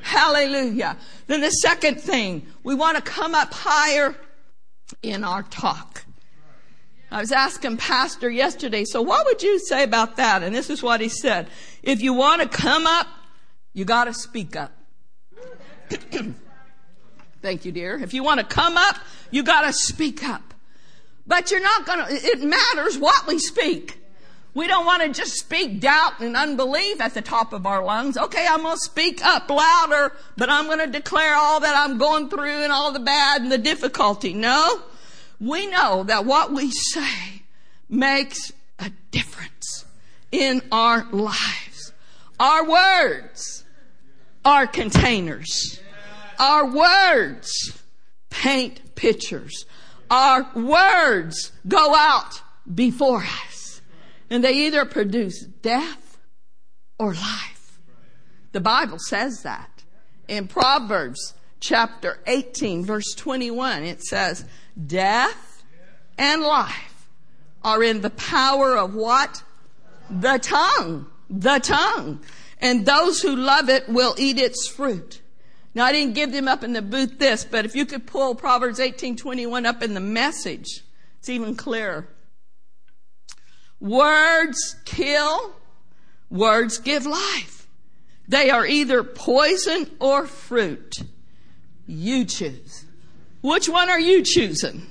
Hallelujah. 0.03 0.97
Then 1.27 1.41
the 1.41 1.51
second 1.51 2.01
thing, 2.01 2.47
we 2.63 2.75
want 2.75 2.97
to 2.97 3.03
come 3.03 3.35
up 3.35 3.53
higher 3.53 4.17
in 5.03 5.25
our 5.25 5.43
talk. 5.43 6.05
I 7.11 7.21
was 7.21 7.33
asking 7.33 7.79
Pastor 7.79 8.29
yesterday, 8.29 8.85
so 8.85 9.01
what 9.01 9.25
would 9.27 9.43
you 9.43 9.59
say 9.59 9.83
about 9.83 10.17
that? 10.17 10.43
And 10.43 10.55
this 10.55 10.69
is 10.69 10.83
what 10.83 11.01
he 11.01 11.09
said. 11.09 11.49
If 11.83 12.03
you 12.03 12.13
want 12.13 12.43
to 12.43 12.49
come 12.49 12.87
up, 12.87 13.07
you 13.73 13.85
got 13.85 14.05
to 14.05 14.15
speak 14.15 14.57
up. 14.57 14.73
Thank 17.43 17.65
you, 17.65 17.73
dear. 17.73 17.99
If 17.99 18.15
you 18.15 18.25
want 18.25 18.41
to 18.41 18.47
come 18.47 18.77
up, 18.77 18.97
you 19.31 19.43
got 19.43 19.63
to 19.63 19.73
speak 19.73 20.25
up. 20.25 20.55
But 21.27 21.51
you're 21.51 21.63
not 21.63 21.87
going 21.87 22.07
to, 22.07 22.13
it 22.13 22.41
matters 22.43 22.99
what 22.99 23.27
we 23.27 23.39
speak. 23.39 24.01
We 24.55 24.67
don't 24.67 24.87
want 24.87 25.03
to 25.03 25.11
just 25.11 25.39
speak 25.39 25.79
doubt 25.79 26.21
and 26.21 26.35
unbelief 26.35 27.01
at 27.01 27.15
the 27.15 27.23
top 27.23 27.53
of 27.53 27.67
our 27.67 27.85
lungs. 27.85 28.17
Okay, 28.17 28.47
I'm 28.49 28.63
going 28.63 28.77
to 28.77 28.83
speak 28.83 29.25
up 29.25 29.49
louder, 29.49 30.17
but 30.37 30.51
I'm 30.51 30.67
going 30.67 30.81
to 30.81 30.87
declare 30.87 31.35
all 31.37 31.61
that 31.61 31.77
I'm 31.77 31.99
going 31.99 32.29
through 32.29 32.65
and 32.65 32.73
all 32.73 32.91
the 32.91 32.99
bad 32.99 33.43
and 33.43 33.53
the 33.53 33.59
difficulty. 33.59 34.33
No. 34.33 34.81
We 35.39 35.69
know 35.69 36.03
that 36.05 36.25
what 36.25 36.53
we 36.53 36.71
say 36.71 37.43
makes 37.89 38.53
a 38.79 38.91
difference 39.11 39.85
in 40.33 40.63
our 40.73 41.07
lives. 41.13 41.93
Our 42.41 42.69
words 42.69 43.58
are 44.49 44.67
containers. 44.67 45.79
Our 46.39 46.71
words 46.71 47.51
paint 48.31 48.95
pictures. 48.95 49.67
Our 50.11 50.49
words 50.55 51.53
go 51.67 51.95
out 51.95 52.41
before 52.75 53.23
us. 53.23 53.83
And 54.31 54.43
they 54.43 54.67
either 54.67 54.87
produce 54.87 55.45
death 55.45 56.19
or 56.99 57.13
life. 57.13 57.79
The 58.53 58.61
Bible 58.61 58.99
says 58.99 59.43
that. 59.43 59.85
In 60.29 60.49
Proverbs 60.49 61.35
chapter 61.61 62.19
18 62.27 62.87
verse 62.87 63.15
21, 63.17 63.83
it 63.83 64.03
says, 64.03 64.47
death 64.87 65.63
and 66.17 66.41
life 66.41 67.11
are 67.63 67.83
in 67.83 68.01
the 68.01 68.11
power 68.11 68.79
of 68.79 68.95
what? 68.95 69.43
The 70.09 70.39
tongue. 70.39 71.07
The 71.29 71.59
tongue. 71.59 72.21
And 72.61 72.85
those 72.85 73.21
who 73.21 73.35
love 73.35 73.69
it 73.69 73.89
will 73.89 74.15
eat 74.19 74.39
its 74.39 74.67
fruit. 74.67 75.21
Now 75.75 75.85
I 75.85 75.93
didn't 75.93 76.15
give 76.15 76.33
them 76.33 76.49
up 76.49 76.65
in 76.65 76.73
the 76.73 76.83
booth 76.83 77.19
this, 77.19 77.45
but 77.45 77.65
if 77.65 77.77
you 77.77 77.87
could 77.87 78.07
pull 78.07 78.35
Proverbs 78.35 78.81
18:21 78.81 79.67
up 79.67 79.83
in 79.83 79.95
the 79.95 80.01
message, 80.01 80.83
it's 81.19 81.29
even 81.29 81.55
clearer. 81.55 82.09
Words 83.81 84.77
kill, 84.85 85.55
words 86.31 86.79
give 86.79 87.07
life. 87.07 87.69
They 88.27 88.51
are 88.51 88.67
either 88.67 89.03
poison 89.05 89.91
or 90.01 90.27
fruit. 90.27 90.97
You 91.87 92.25
choose. 92.25 92.85
Which 93.41 93.69
one 93.69 93.89
are 93.89 94.01
you 94.01 94.23
choosing? 94.23 94.87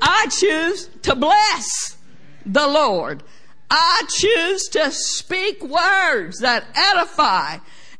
I 0.00 0.26
choose 0.28 0.88
to 1.02 1.14
bless 1.14 1.96
the 2.44 2.66
Lord. 2.66 3.22
I 3.74 4.02
choose 4.06 4.68
to 4.72 4.90
speak 4.90 5.62
words 5.64 6.40
that 6.40 6.64
edify 6.74 7.56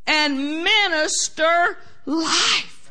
and 0.07 0.63
minister 0.63 1.79
life. 2.05 2.91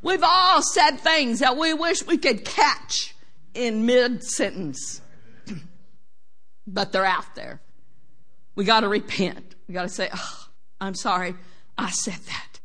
We've 0.00 0.22
all 0.22 0.62
said 0.62 1.00
things 1.00 1.40
that 1.40 1.56
we 1.56 1.74
wish 1.74 2.06
we 2.06 2.18
could 2.18 2.44
catch 2.44 3.16
in 3.52 3.84
mid 3.84 4.22
sentence, 4.22 5.00
but 6.68 6.92
they're 6.92 7.04
out 7.04 7.34
there. 7.34 7.60
We 8.54 8.64
got 8.64 8.80
to 8.80 8.88
repent. 8.88 9.56
We 9.66 9.74
got 9.74 9.82
to 9.82 9.88
say, 9.88 10.08
oh, 10.14 10.48
I'm 10.80 10.94
sorry, 10.94 11.34
I 11.76 11.90
said 11.90 12.20
that. 12.28 12.60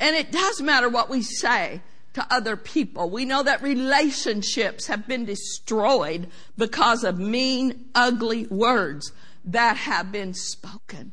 And 0.00 0.16
it 0.16 0.32
does 0.32 0.60
matter 0.60 0.88
what 0.88 1.08
we 1.08 1.22
say 1.22 1.80
to 2.14 2.26
other 2.30 2.56
people. 2.56 3.08
We 3.08 3.24
know 3.24 3.42
that 3.42 3.62
relationships 3.62 4.86
have 4.88 5.06
been 5.06 5.24
destroyed 5.24 6.28
because 6.56 7.04
of 7.04 7.18
mean, 7.18 7.90
ugly 7.94 8.46
words 8.46 9.12
that 9.44 9.76
have 9.76 10.10
been 10.10 10.34
spoken. 10.34 11.12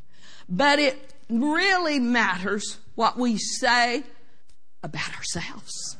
But 0.49 0.79
it 0.79 1.13
really 1.29 1.99
matters 1.99 2.77
what 2.95 3.17
we 3.17 3.37
say 3.37 4.03
about 4.81 5.15
ourselves. 5.15 5.97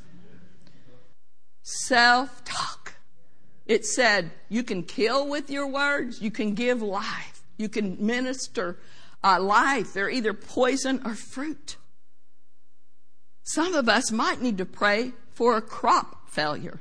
Self 1.61 2.43
talk. 2.43 2.95
It 3.65 3.85
said 3.85 4.31
you 4.47 4.63
can 4.63 4.83
kill 4.83 5.27
with 5.27 5.49
your 5.49 5.67
words, 5.67 6.21
you 6.21 6.31
can 6.31 6.53
give 6.53 6.81
life, 6.81 7.43
you 7.57 7.67
can 7.67 7.97
minister 7.99 8.79
uh, 9.23 9.41
life. 9.41 9.93
They're 9.93 10.09
either 10.09 10.33
poison 10.33 11.01
or 11.03 11.15
fruit. 11.15 11.75
Some 13.47 13.75
of 13.75 13.87
us 13.87 14.11
might 14.11 14.41
need 14.41 14.57
to 14.57 14.65
pray 14.65 15.13
for 15.31 15.55
a 15.55 15.61
crop 15.61 16.29
failure 16.29 16.79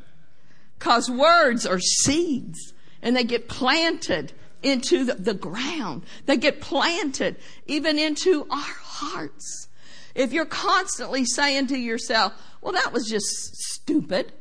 because 0.76 1.08
words 1.08 1.64
are 1.64 1.78
seeds 1.78 2.74
and 3.00 3.14
they 3.14 3.22
get 3.22 3.48
planted 3.48 4.32
into 4.64 5.04
the, 5.04 5.14
the, 5.14 5.32
ground. 5.32 6.02
They 6.24 6.36
get 6.36 6.60
planted 6.60 7.36
even 7.66 8.00
into 8.00 8.48
our 8.50 8.58
hearts. 8.82 9.68
If 10.16 10.32
you're 10.32 10.44
constantly 10.44 11.24
saying 11.24 11.68
to 11.68 11.78
yourself, 11.78 12.32
well, 12.60 12.72
that 12.72 12.92
was 12.92 13.06
just 13.06 13.28
stupid. 13.28 14.32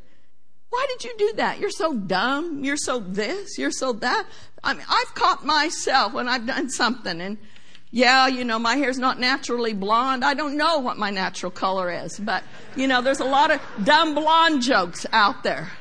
Why 0.72 0.84
did 0.90 1.04
you 1.04 1.16
do 1.20 1.34
that? 1.36 1.60
You're 1.60 1.70
so 1.70 1.94
dumb. 1.94 2.64
You're 2.64 2.76
so 2.76 3.02
this. 3.02 3.60
You're 3.60 3.70
so 3.70 3.94
that. 3.94 4.26
I 4.64 4.74
mean, 4.74 4.86
I've 4.90 5.14
caught 5.14 5.46
myself 5.46 6.14
when 6.14 6.28
I've 6.28 6.48
done 6.48 6.72
something 6.72 7.22
and 7.22 7.38
yeah, 7.96 8.28
you 8.28 8.44
know, 8.44 8.60
my 8.60 8.76
hair's 8.76 9.00
not 9.00 9.22
naturally 9.22 9.72
blonde. 9.72 10.26
I 10.26 10.34
don't 10.34 10.58
know 10.58 10.80
what 10.80 10.98
my 10.98 11.12
natural 11.12 11.50
color 11.50 11.90
is, 11.90 12.20
but 12.20 12.44
you 12.76 12.88
know, 12.88 13.02
there's 13.02 13.22
a 13.22 13.26
lot 13.26 13.52
of 13.52 13.62
dumb 13.86 14.14
blonde 14.14 14.64
jokes 14.64 15.06
out 15.14 15.44
there. 15.44 15.72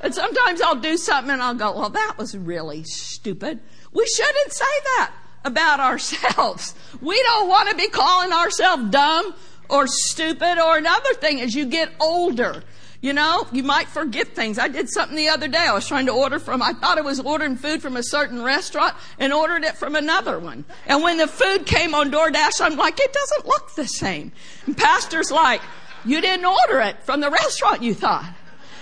And 0.00 0.12
sometimes 0.12 0.60
I'll 0.60 0.80
do 0.80 0.96
something 0.96 1.30
and 1.30 1.40
I'll 1.40 1.54
go, 1.54 1.78
well, 1.78 1.90
that 1.90 2.16
was 2.18 2.36
really 2.36 2.82
stupid. 2.82 3.60
We 3.92 4.04
shouldn't 4.04 4.52
say 4.52 4.64
that 4.96 5.12
about 5.44 5.78
ourselves. 5.78 6.74
We 7.00 7.22
don't 7.22 7.48
want 7.48 7.68
to 7.68 7.76
be 7.76 7.86
calling 7.86 8.32
ourselves 8.32 8.90
dumb 8.90 9.32
or 9.70 9.86
stupid 9.86 10.58
or 10.58 10.76
another 10.76 11.14
thing 11.14 11.40
as 11.40 11.54
you 11.54 11.66
get 11.66 11.92
older. 12.00 12.64
You 13.00 13.12
know, 13.12 13.46
you 13.52 13.62
might 13.62 13.86
forget 13.86 14.34
things. 14.34 14.58
I 14.58 14.66
did 14.66 14.88
something 14.88 15.16
the 15.16 15.28
other 15.28 15.46
day. 15.46 15.58
I 15.58 15.72
was 15.72 15.86
trying 15.86 16.06
to 16.06 16.12
order 16.12 16.40
from, 16.40 16.60
I 16.60 16.72
thought 16.72 16.98
I 16.98 17.02
was 17.02 17.20
ordering 17.20 17.54
food 17.54 17.80
from 17.80 17.96
a 17.96 18.02
certain 18.02 18.42
restaurant 18.42 18.96
and 19.20 19.32
ordered 19.32 19.62
it 19.62 19.76
from 19.76 19.94
another 19.94 20.38
one. 20.40 20.64
And 20.84 21.04
when 21.04 21.16
the 21.16 21.28
food 21.28 21.64
came 21.64 21.94
on 21.94 22.10
DoorDash, 22.10 22.60
I'm 22.60 22.76
like, 22.76 22.98
it 22.98 23.12
doesn't 23.12 23.46
look 23.46 23.74
the 23.76 23.86
same. 23.86 24.32
And 24.66 24.76
pastor's 24.76 25.30
like, 25.30 25.60
you 26.04 26.20
didn't 26.20 26.44
order 26.44 26.80
it 26.80 27.00
from 27.04 27.20
the 27.20 27.30
restaurant 27.30 27.84
you 27.84 27.94
thought. 27.94 28.28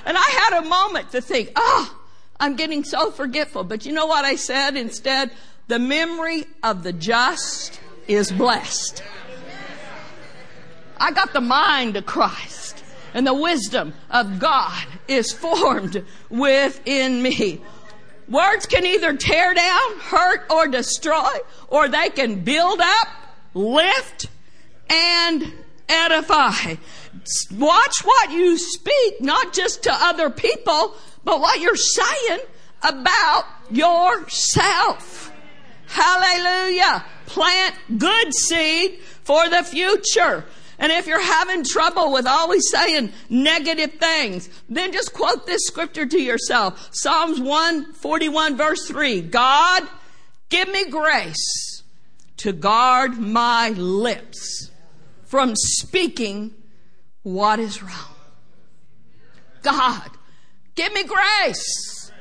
And 0.06 0.16
I 0.16 0.20
had 0.20 0.62
a 0.62 0.68
moment 0.68 1.10
to 1.10 1.20
think, 1.20 1.52
oh, 1.54 1.98
I'm 2.40 2.56
getting 2.56 2.84
so 2.84 3.10
forgetful. 3.10 3.64
But 3.64 3.84
you 3.84 3.92
know 3.92 4.06
what 4.06 4.24
I 4.24 4.36
said 4.36 4.78
instead? 4.78 5.30
The 5.68 5.78
memory 5.78 6.44
of 6.62 6.84
the 6.84 6.92
just 6.94 7.80
is 8.08 8.32
blessed. 8.32 9.02
I 10.98 11.10
got 11.10 11.34
the 11.34 11.42
mind 11.42 11.96
of 11.96 12.06
Christ 12.06 12.66
and 13.16 13.26
the 13.26 13.34
wisdom 13.34 13.94
of 14.10 14.38
God 14.38 14.84
is 15.08 15.32
formed 15.32 16.04
within 16.28 17.22
me. 17.22 17.62
Words 18.28 18.66
can 18.66 18.84
either 18.84 19.16
tear 19.16 19.54
down, 19.54 19.98
hurt, 20.00 20.50
or 20.50 20.68
destroy, 20.68 21.32
or 21.68 21.88
they 21.88 22.10
can 22.10 22.44
build 22.44 22.78
up, 22.78 23.08
lift, 23.54 24.26
and 24.90 25.50
edify. 25.88 26.74
Watch 27.52 27.94
what 28.04 28.32
you 28.32 28.58
speak, 28.58 29.22
not 29.22 29.54
just 29.54 29.84
to 29.84 29.92
other 29.94 30.28
people, 30.28 30.94
but 31.24 31.40
what 31.40 31.58
you're 31.58 31.74
saying 31.74 32.40
about 32.82 33.46
yourself. 33.70 35.32
Hallelujah. 35.86 37.02
Plant 37.24 37.76
good 37.96 38.34
seed 38.34 39.00
for 39.22 39.48
the 39.48 39.62
future. 39.62 40.44
And 40.78 40.92
if 40.92 41.06
you're 41.06 41.22
having 41.22 41.64
trouble 41.64 42.12
with 42.12 42.26
always 42.26 42.62
saying 42.70 43.12
negative 43.30 43.92
things, 43.94 44.48
then 44.68 44.92
just 44.92 45.12
quote 45.12 45.46
this 45.46 45.66
scripture 45.66 46.06
to 46.06 46.20
yourself. 46.20 46.90
Psalms 46.92 47.40
141 47.40 48.56
verse 48.56 48.86
3. 48.86 49.22
God, 49.22 49.84
give 50.50 50.68
me 50.68 50.88
grace 50.90 51.82
to 52.38 52.52
guard 52.52 53.18
my 53.18 53.70
lips 53.70 54.70
from 55.24 55.54
speaking 55.56 56.54
what 57.22 57.58
is 57.58 57.82
wrong. 57.82 58.14
God, 59.62 60.10
give 60.74 60.92
me 60.92 61.04
grace 61.04 62.12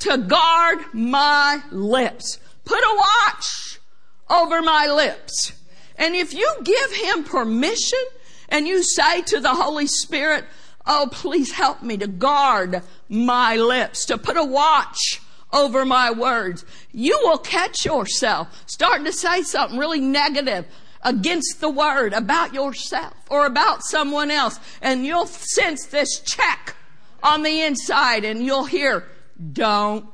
to 0.00 0.18
guard 0.18 0.78
my 0.92 1.62
lips. 1.70 2.38
Put 2.64 2.78
a 2.78 2.96
watch 2.96 3.80
over 4.28 4.62
my 4.62 4.86
lips 4.86 5.52
and 6.00 6.16
if 6.16 6.34
you 6.34 6.50
give 6.64 6.92
him 6.92 7.22
permission 7.22 8.02
and 8.48 8.66
you 8.66 8.82
say 8.82 9.22
to 9.22 9.38
the 9.38 9.54
Holy 9.54 9.86
Spirit, 9.86 10.46
Oh, 10.86 11.08
please 11.12 11.52
help 11.52 11.82
me 11.82 11.98
to 11.98 12.06
guard 12.06 12.82
my 13.08 13.54
lips, 13.54 14.06
to 14.06 14.16
put 14.16 14.38
a 14.38 14.44
watch 14.44 15.20
over 15.52 15.84
my 15.84 16.10
words, 16.10 16.64
you 16.90 17.18
will 17.22 17.38
catch 17.38 17.84
yourself 17.84 18.64
starting 18.66 19.04
to 19.04 19.12
say 19.12 19.42
something 19.42 19.78
really 19.78 20.00
negative 20.00 20.64
against 21.02 21.60
the 21.60 21.68
word 21.68 22.12
about 22.12 22.54
yourself 22.54 23.14
or 23.28 23.46
about 23.46 23.82
someone 23.82 24.30
else 24.30 24.58
and 24.80 25.04
you'll 25.04 25.26
sense 25.26 25.86
this 25.86 26.20
check 26.20 26.76
on 27.22 27.42
the 27.42 27.62
inside 27.62 28.24
and 28.24 28.42
you'll 28.44 28.64
hear, 28.64 29.04
don't 29.52 30.06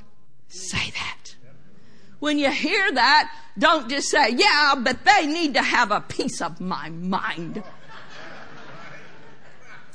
say 0.48 0.90
that. 0.90 1.25
When 2.18 2.38
you 2.38 2.50
hear 2.50 2.92
that, 2.92 3.30
don't 3.58 3.88
just 3.88 4.08
say, 4.08 4.30
yeah, 4.30 4.74
but 4.78 5.04
they 5.04 5.26
need 5.26 5.54
to 5.54 5.62
have 5.62 5.90
a 5.90 6.00
piece 6.00 6.40
of 6.40 6.60
my 6.60 6.88
mind. 6.90 7.62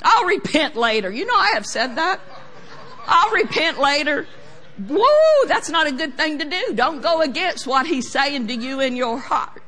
I'll 0.04 0.26
repent 0.26 0.76
later. 0.76 1.12
You 1.12 1.26
know, 1.26 1.36
I 1.36 1.52
have 1.54 1.66
said 1.66 1.96
that. 1.96 2.20
I'll 3.08 3.32
repent 3.32 3.80
later. 3.80 4.28
Woo, 4.88 5.04
that's 5.48 5.70
not 5.70 5.88
a 5.88 5.92
good 5.92 6.18
thing 6.18 6.40
to 6.40 6.46
do. 6.46 6.74
Don't 6.74 7.02
go 7.02 7.22
against 7.22 7.68
what 7.68 7.86
he's 7.86 8.12
saying 8.12 8.48
to 8.48 8.56
you 8.56 8.80
in 8.80 8.96
your 8.96 9.20
heart. 9.20 9.62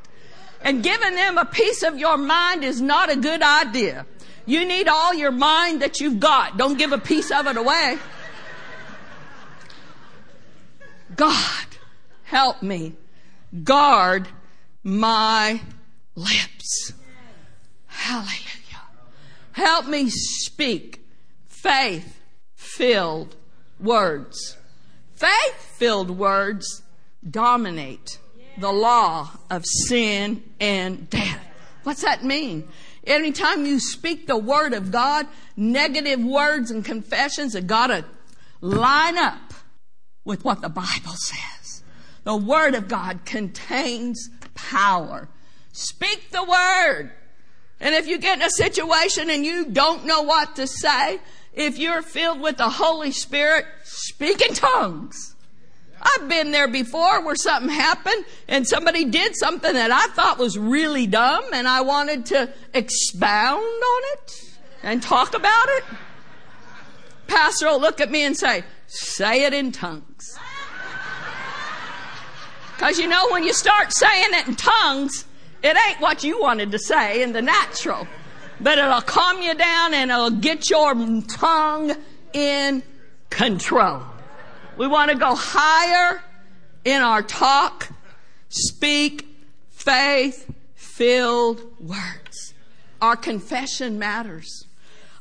And 0.60 0.82
giving 0.82 1.14
them 1.14 1.38
a 1.38 1.44
piece 1.44 1.82
of 1.82 1.98
your 1.98 2.16
mind 2.16 2.64
is 2.64 2.80
not 2.80 3.12
a 3.12 3.16
good 3.16 3.42
idea. 3.42 4.06
You 4.46 4.64
need 4.64 4.88
all 4.88 5.14
your 5.14 5.30
mind 5.30 5.82
that 5.82 6.00
you've 6.00 6.20
got. 6.20 6.56
Don't 6.56 6.78
give 6.78 6.92
a 6.92 6.98
piece 6.98 7.30
of 7.30 7.46
it 7.46 7.56
away. 7.56 7.98
God, 11.16 11.66
help 12.34 12.64
me 12.64 12.92
guard 13.62 14.26
my 14.82 15.60
lips. 16.16 16.92
Hallelujah. 17.86 18.82
Help 19.52 19.86
me 19.86 20.10
speak 20.10 21.06
faith 21.46 22.20
filled 22.56 23.36
words. 23.78 24.56
Faith 25.14 25.76
filled 25.78 26.10
words 26.10 26.82
dominate 27.30 28.18
the 28.58 28.72
law 28.72 29.30
of 29.48 29.64
sin 29.64 30.42
and 30.58 31.08
death. 31.08 31.40
What's 31.84 32.02
that 32.02 32.24
mean? 32.24 32.66
Anytime 33.06 33.64
you 33.64 33.78
speak 33.78 34.26
the 34.26 34.36
word 34.36 34.72
of 34.72 34.90
God, 34.90 35.28
negative 35.56 36.18
words 36.18 36.72
and 36.72 36.84
confessions 36.84 37.54
have 37.54 37.68
got 37.68 37.88
to 37.88 38.04
line 38.60 39.18
up 39.18 39.54
with 40.24 40.44
what 40.44 40.62
the 40.62 40.68
Bible 40.68 41.14
says. 41.14 41.63
The 42.24 42.36
word 42.36 42.74
of 42.74 42.88
God 42.88 43.24
contains 43.24 44.30
power. 44.54 45.28
Speak 45.72 46.30
the 46.30 46.42
word. 46.42 47.12
And 47.80 47.94
if 47.94 48.06
you 48.06 48.18
get 48.18 48.38
in 48.38 48.44
a 48.44 48.50
situation 48.50 49.30
and 49.30 49.44
you 49.44 49.66
don't 49.66 50.06
know 50.06 50.22
what 50.22 50.56
to 50.56 50.66
say, 50.66 51.20
if 51.52 51.78
you're 51.78 52.02
filled 52.02 52.40
with 52.40 52.56
the 52.56 52.68
Holy 52.68 53.10
Spirit, 53.10 53.66
speak 53.84 54.40
in 54.40 54.54
tongues. 54.54 55.34
I've 56.00 56.28
been 56.28 56.50
there 56.50 56.68
before 56.68 57.24
where 57.24 57.36
something 57.36 57.70
happened 57.70 58.24
and 58.48 58.66
somebody 58.66 59.04
did 59.04 59.36
something 59.36 59.72
that 59.72 59.90
I 59.90 60.06
thought 60.14 60.38
was 60.38 60.58
really 60.58 61.06
dumb 61.06 61.44
and 61.52 61.66
I 61.66 61.80
wanted 61.80 62.26
to 62.26 62.50
expound 62.74 63.62
on 63.62 64.02
it 64.12 64.44
and 64.82 65.02
talk 65.02 65.34
about 65.34 65.68
it. 65.68 65.84
Pastor 67.26 67.66
will 67.66 67.80
look 67.80 68.00
at 68.00 68.10
me 68.10 68.22
and 68.22 68.36
say, 68.36 68.64
say 68.86 69.44
it 69.44 69.54
in 69.54 69.72
tongues. 69.72 70.38
Cause 72.78 72.98
you 72.98 73.06
know, 73.06 73.28
when 73.30 73.44
you 73.44 73.52
start 73.52 73.92
saying 73.92 74.30
it 74.30 74.48
in 74.48 74.56
tongues, 74.56 75.24
it 75.62 75.76
ain't 75.88 76.00
what 76.00 76.24
you 76.24 76.40
wanted 76.40 76.72
to 76.72 76.78
say 76.78 77.22
in 77.22 77.32
the 77.32 77.40
natural, 77.40 78.06
but 78.60 78.78
it'll 78.78 79.00
calm 79.00 79.40
you 79.40 79.54
down 79.54 79.94
and 79.94 80.10
it'll 80.10 80.30
get 80.30 80.68
your 80.68 80.94
tongue 81.22 81.96
in 82.32 82.82
control. 83.30 84.02
We 84.76 84.86
want 84.86 85.10
to 85.10 85.16
go 85.16 85.34
higher 85.34 86.22
in 86.84 87.00
our 87.00 87.22
talk, 87.22 87.88
speak 88.48 89.26
faith 89.70 90.52
filled 90.74 91.62
words. 91.80 92.54
Our 93.00 93.16
confession 93.16 93.98
matters. 93.98 94.66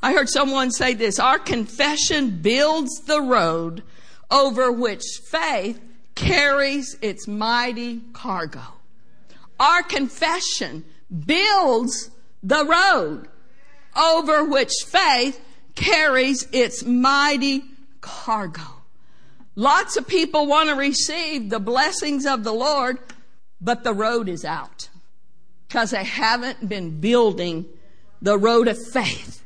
I 0.01 0.13
heard 0.13 0.27
someone 0.27 0.71
say 0.71 0.93
this, 0.93 1.19
our 1.19 1.39
confession 1.39 2.41
builds 2.41 3.01
the 3.05 3.21
road 3.21 3.83
over 4.29 4.71
which 4.71 5.03
faith 5.29 5.79
carries 6.15 6.97
its 7.02 7.28
mighty 7.28 8.02
cargo. 8.13 8.62
Our 9.60 9.84
confession 9.84 10.84
builds 11.26 12.10
the 12.41 12.65
road 12.65 13.28
over 13.95 14.43
which 14.43 14.73
faith 14.86 15.39
carries 15.76 16.47
its 16.52 16.84
mighty 16.84 17.63
cargo. 18.02 18.62
Lots 19.56 19.97
of 19.97 20.08
people 20.08 20.47
want 20.47 20.69
to 20.69 20.76
receive 20.76 21.49
the 21.49 21.60
blessings 21.60 22.26
of 22.26 22.43
the 22.43 22.54
Lord, 22.54 22.97
but 23.62 23.84
the 23.84 23.93
road 23.93 24.28
is 24.28 24.43
out 24.43 24.89
because 25.67 25.91
they 25.91 26.04
haven't 26.04 26.67
been 26.67 26.99
building 26.99 27.65
the 28.21 28.38
road 28.38 28.67
of 28.67 28.78
faith 28.91 29.43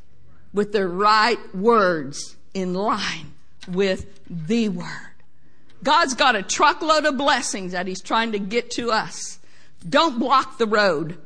with 0.52 0.72
the 0.72 0.88
right 0.88 1.38
words 1.54 2.36
in 2.54 2.74
line 2.74 3.32
with 3.66 4.06
the 4.28 4.68
word. 4.68 5.07
God's 5.82 6.14
got 6.14 6.36
a 6.36 6.42
truckload 6.42 7.04
of 7.04 7.16
blessings 7.16 7.72
that 7.72 7.86
He's 7.86 8.02
trying 8.02 8.32
to 8.32 8.38
get 8.38 8.70
to 8.72 8.90
us. 8.90 9.38
Don't 9.88 10.18
block 10.18 10.58
the 10.58 10.66
road 10.66 11.18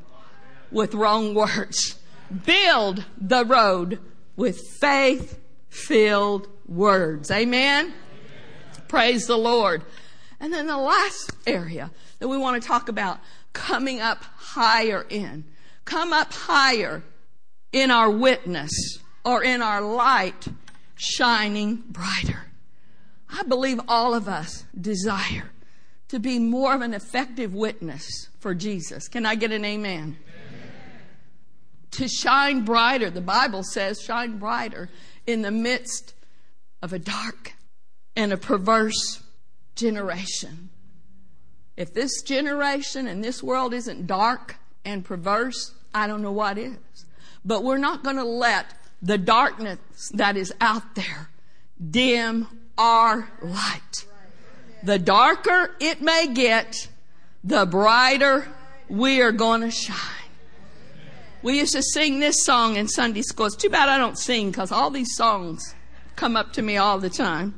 with 0.70 0.94
wrong 0.94 1.34
words. 1.34 1.98
Build 2.44 3.04
the 3.18 3.44
road 3.44 3.98
with 4.36 4.60
faith 4.78 5.38
filled 5.68 6.48
words. 6.66 7.30
Amen? 7.30 7.86
Amen? 7.86 7.94
Praise 8.88 9.26
the 9.26 9.38
Lord. 9.38 9.82
And 10.40 10.52
then 10.52 10.66
the 10.66 10.76
last 10.76 11.32
area 11.46 11.90
that 12.18 12.28
we 12.28 12.36
want 12.36 12.60
to 12.60 12.66
talk 12.66 12.88
about 12.88 13.20
coming 13.52 14.00
up 14.00 14.24
higher 14.36 15.06
in. 15.08 15.44
Come 15.84 16.12
up 16.12 16.32
higher 16.32 17.02
in 17.72 17.90
our 17.90 18.10
witness 18.10 18.98
or 19.24 19.42
in 19.42 19.62
our 19.62 19.80
light 19.80 20.48
shining 20.96 21.76
brighter. 21.88 22.51
I 23.32 23.42
believe 23.44 23.80
all 23.88 24.14
of 24.14 24.28
us 24.28 24.64
desire 24.78 25.50
to 26.08 26.18
be 26.18 26.38
more 26.38 26.74
of 26.74 26.82
an 26.82 26.92
effective 26.92 27.54
witness 27.54 28.28
for 28.38 28.54
Jesus. 28.54 29.08
Can 29.08 29.24
I 29.24 29.34
get 29.34 29.50
an 29.50 29.64
amen? 29.64 29.98
amen? 29.98 30.18
To 31.92 32.08
shine 32.08 32.64
brighter, 32.64 33.08
the 33.08 33.22
Bible 33.22 33.62
says, 33.62 34.00
shine 34.00 34.38
brighter 34.38 34.90
in 35.26 35.42
the 35.42 35.50
midst 35.50 36.14
of 36.82 36.92
a 36.92 36.98
dark 36.98 37.54
and 38.14 38.32
a 38.32 38.36
perverse 38.36 39.22
generation. 39.74 40.68
If 41.76 41.94
this 41.94 42.20
generation 42.22 43.06
and 43.06 43.24
this 43.24 43.42
world 43.42 43.72
isn't 43.72 44.06
dark 44.06 44.56
and 44.84 45.04
perverse, 45.04 45.72
I 45.94 46.06
don't 46.06 46.20
know 46.20 46.32
what 46.32 46.58
is. 46.58 46.76
But 47.44 47.64
we're 47.64 47.78
not 47.78 48.04
going 48.04 48.16
to 48.16 48.24
let 48.24 48.74
the 49.00 49.18
darkness 49.18 49.78
that 50.12 50.36
is 50.36 50.52
out 50.60 50.94
there 50.94 51.30
dim 51.90 52.46
our 52.78 53.28
light. 53.40 54.06
The 54.82 54.98
darker 54.98 55.74
it 55.80 56.02
may 56.02 56.28
get, 56.32 56.88
the 57.44 57.66
brighter 57.66 58.48
we 58.88 59.20
are 59.20 59.32
going 59.32 59.60
to 59.62 59.70
shine. 59.70 59.96
We 61.42 61.58
used 61.58 61.72
to 61.72 61.82
sing 61.82 62.20
this 62.20 62.44
song 62.44 62.76
in 62.76 62.88
Sunday 62.88 63.22
school. 63.22 63.46
It's 63.46 63.56
too 63.56 63.68
bad 63.68 63.88
I 63.88 63.98
don't 63.98 64.18
sing 64.18 64.50
because 64.50 64.70
all 64.70 64.90
these 64.90 65.14
songs 65.16 65.74
come 66.14 66.36
up 66.36 66.52
to 66.54 66.62
me 66.62 66.76
all 66.76 66.98
the 66.98 67.10
time. 67.10 67.54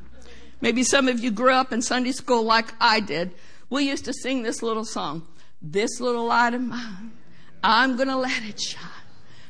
Maybe 0.61 0.83
some 0.83 1.07
of 1.07 1.19
you 1.19 1.29
grew 1.29 1.53
up 1.53 1.71
in 1.71 1.81
Sunday 1.81 2.11
school 2.11 2.43
like 2.43 2.73
I 2.79 2.99
did. 2.99 3.31
We 3.69 3.83
used 3.83 4.05
to 4.05 4.13
sing 4.13 4.41
this 4.41 4.63
little 4.63 4.85
song. 4.85 5.27
This 5.61 5.99
little 5.99 6.25
light 6.25 6.53
of 6.53 6.61
mine, 6.61 7.11
I'm 7.63 7.95
going 7.95 8.07
to 8.07 8.17
let 8.17 8.43
it 8.43 8.59
shine. 8.59 8.81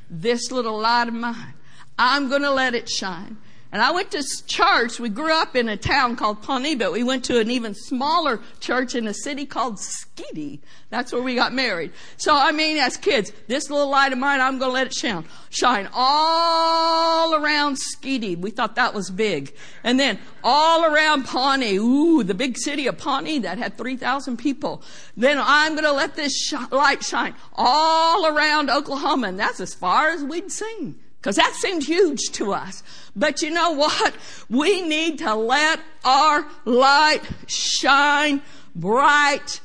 This 0.09 0.51
little 0.51 0.79
light 0.79 1.07
of 1.07 1.13
mine, 1.13 1.53
I'm 1.97 2.29
going 2.29 2.41
to 2.41 2.51
let 2.51 2.73
it 2.73 2.89
shine. 2.89 3.37
And 3.75 3.81
I 3.81 3.91
went 3.91 4.11
to 4.11 4.23
church. 4.47 5.01
We 5.01 5.09
grew 5.09 5.33
up 5.33 5.53
in 5.53 5.67
a 5.67 5.75
town 5.75 6.15
called 6.15 6.41
Pawnee, 6.41 6.75
but 6.75 6.93
we 6.93 7.03
went 7.03 7.25
to 7.25 7.41
an 7.41 7.51
even 7.51 7.73
smaller 7.73 8.39
church 8.61 8.95
in 8.95 9.05
a 9.05 9.13
city 9.13 9.45
called 9.45 9.79
Skedee. 9.79 10.59
That's 10.89 11.11
where 11.11 11.21
we 11.21 11.35
got 11.35 11.51
married. 11.51 11.91
So, 12.15 12.33
I 12.33 12.53
mean, 12.53 12.77
as 12.77 12.95
kids, 12.95 13.33
this 13.49 13.69
little 13.69 13.89
light 13.89 14.13
of 14.13 14.17
mine, 14.17 14.39
I'm 14.39 14.59
going 14.59 14.69
to 14.69 14.73
let 14.73 14.87
it 14.87 14.93
shine. 14.93 15.25
Shine 15.49 15.89
all 15.93 17.35
around 17.35 17.75
Skedee. 17.75 18.37
We 18.37 18.49
thought 18.49 18.75
that 18.75 18.93
was 18.93 19.09
big. 19.09 19.53
And 19.83 19.99
then 19.99 20.19
all 20.41 20.85
around 20.85 21.25
Pawnee. 21.25 21.75
Ooh, 21.75 22.23
the 22.23 22.33
big 22.33 22.57
city 22.57 22.87
of 22.87 22.97
Pawnee 22.97 23.39
that 23.39 23.57
had 23.57 23.77
3,000 23.77 24.37
people. 24.37 24.83
Then 25.17 25.37
I'm 25.37 25.73
going 25.73 25.83
to 25.83 25.91
let 25.91 26.15
this 26.15 26.33
sh- 26.33 26.53
light 26.71 27.03
shine 27.03 27.35
all 27.57 28.25
around 28.25 28.69
Oklahoma. 28.69 29.27
And 29.27 29.37
that's 29.37 29.59
as 29.59 29.73
far 29.73 30.11
as 30.11 30.23
we'd 30.23 30.49
seen. 30.49 31.01
Because 31.25 31.37
that 31.37 31.55
seemed 31.55 31.81
huge 31.83 32.21
to 32.33 32.53
us. 32.53 32.83
But 33.15 33.41
you 33.41 33.49
know 33.49 33.71
what? 33.71 34.13
We 34.47 34.83
need 34.83 35.17
to 35.19 35.33
let 35.33 35.79
our 36.03 36.45
light 36.65 37.21
shine 37.47 38.43
bright 38.75 39.59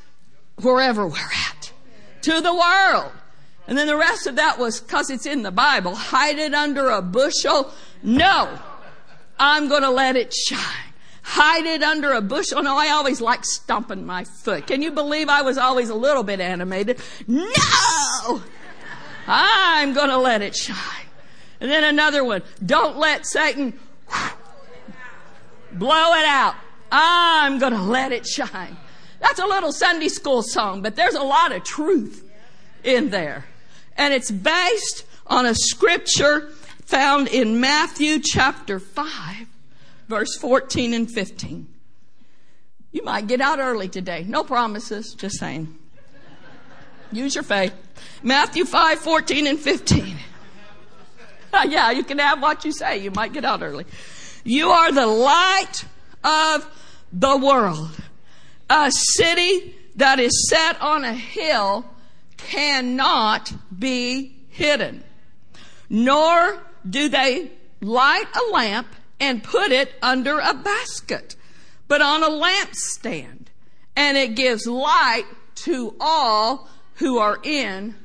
wherever 0.62 1.06
we're 1.06 1.18
at. 1.18 1.70
To 2.22 2.40
the 2.40 2.54
world. 2.54 3.12
And 3.66 3.76
then 3.76 3.88
the 3.88 3.96
rest 3.98 4.26
of 4.26 4.36
that 4.36 4.58
was 4.58 4.80
because 4.80 5.10
it's 5.10 5.26
in 5.26 5.42
the 5.42 5.50
Bible. 5.50 5.94
Hide 5.94 6.38
it 6.38 6.54
under 6.54 6.88
a 6.88 7.02
bushel. 7.02 7.70
No. 8.02 8.58
I'm 9.38 9.68
going 9.68 9.82
to 9.82 9.90
let 9.90 10.16
it 10.16 10.32
shine. 10.32 10.94
hide 11.22 11.66
it 11.66 11.82
under 11.82 12.12
a 12.12 12.22
bushel. 12.22 12.62
No, 12.62 12.74
I 12.78 12.88
always 12.88 13.20
like 13.20 13.44
stomping 13.44 14.06
my 14.06 14.24
foot. 14.24 14.66
Can 14.66 14.80
you 14.80 14.92
believe 14.92 15.28
I 15.28 15.42
was 15.42 15.58
always 15.58 15.90
a 15.90 15.94
little 15.94 16.22
bit 16.22 16.40
animated? 16.40 17.02
No! 17.26 18.42
I'm 19.26 19.92
gonna 19.92 20.18
let 20.18 20.42
it 20.42 20.56
shine. 20.56 21.09
And 21.60 21.70
then 21.70 21.84
another 21.84 22.24
one. 22.24 22.42
Don't 22.64 22.96
let 22.96 23.26
Satan 23.26 23.78
blow 25.72 26.14
it 26.14 26.24
out. 26.24 26.54
I'm 26.90 27.58
gonna 27.58 27.84
let 27.84 28.12
it 28.12 28.26
shine. 28.26 28.76
That's 29.20 29.38
a 29.38 29.46
little 29.46 29.72
Sunday 29.72 30.08
school 30.08 30.42
song, 30.42 30.82
but 30.82 30.96
there's 30.96 31.14
a 31.14 31.22
lot 31.22 31.52
of 31.52 31.62
truth 31.62 32.28
in 32.82 33.10
there. 33.10 33.44
And 33.96 34.14
it's 34.14 34.30
based 34.30 35.04
on 35.26 35.46
a 35.46 35.54
scripture 35.54 36.50
found 36.86 37.28
in 37.28 37.60
Matthew 37.60 38.18
chapter 38.18 38.80
5, 38.80 39.46
verse 40.08 40.36
14 40.38 40.94
and 40.94 41.10
15. 41.10 41.68
You 42.92 43.04
might 43.04 43.28
get 43.28 43.40
out 43.40 43.60
early 43.60 43.88
today. 43.88 44.24
No 44.26 44.42
promises, 44.42 45.14
just 45.14 45.38
saying. 45.38 45.76
Use 47.12 47.34
your 47.34 47.44
faith. 47.44 47.74
Matthew 48.22 48.64
5, 48.64 48.98
14 48.98 49.46
and 49.46 49.58
15. 49.58 50.16
yeah, 51.68 51.90
you 51.90 52.04
can 52.04 52.18
have 52.18 52.40
what 52.40 52.64
you 52.64 52.72
say. 52.72 52.98
You 52.98 53.10
might 53.10 53.32
get 53.32 53.44
out 53.44 53.62
early. 53.62 53.86
You 54.44 54.70
are 54.70 54.92
the 54.92 55.06
light 55.06 55.84
of 56.24 56.66
the 57.12 57.36
world. 57.36 57.90
A 58.68 58.90
city 58.90 59.74
that 59.96 60.20
is 60.20 60.48
set 60.48 60.80
on 60.80 61.04
a 61.04 61.12
hill 61.12 61.84
cannot 62.36 63.52
be 63.76 64.36
hidden. 64.48 65.02
Nor 65.88 66.62
do 66.88 67.08
they 67.08 67.50
light 67.80 68.26
a 68.34 68.52
lamp 68.52 68.86
and 69.18 69.42
put 69.42 69.72
it 69.72 69.92
under 70.00 70.38
a 70.38 70.54
basket, 70.54 71.36
but 71.88 72.00
on 72.00 72.22
a 72.22 72.28
lampstand. 72.28 73.46
And 73.96 74.16
it 74.16 74.34
gives 74.34 74.66
light 74.66 75.24
to 75.56 75.94
all 76.00 76.68
who 76.96 77.18
are 77.18 77.38
in 77.42 77.96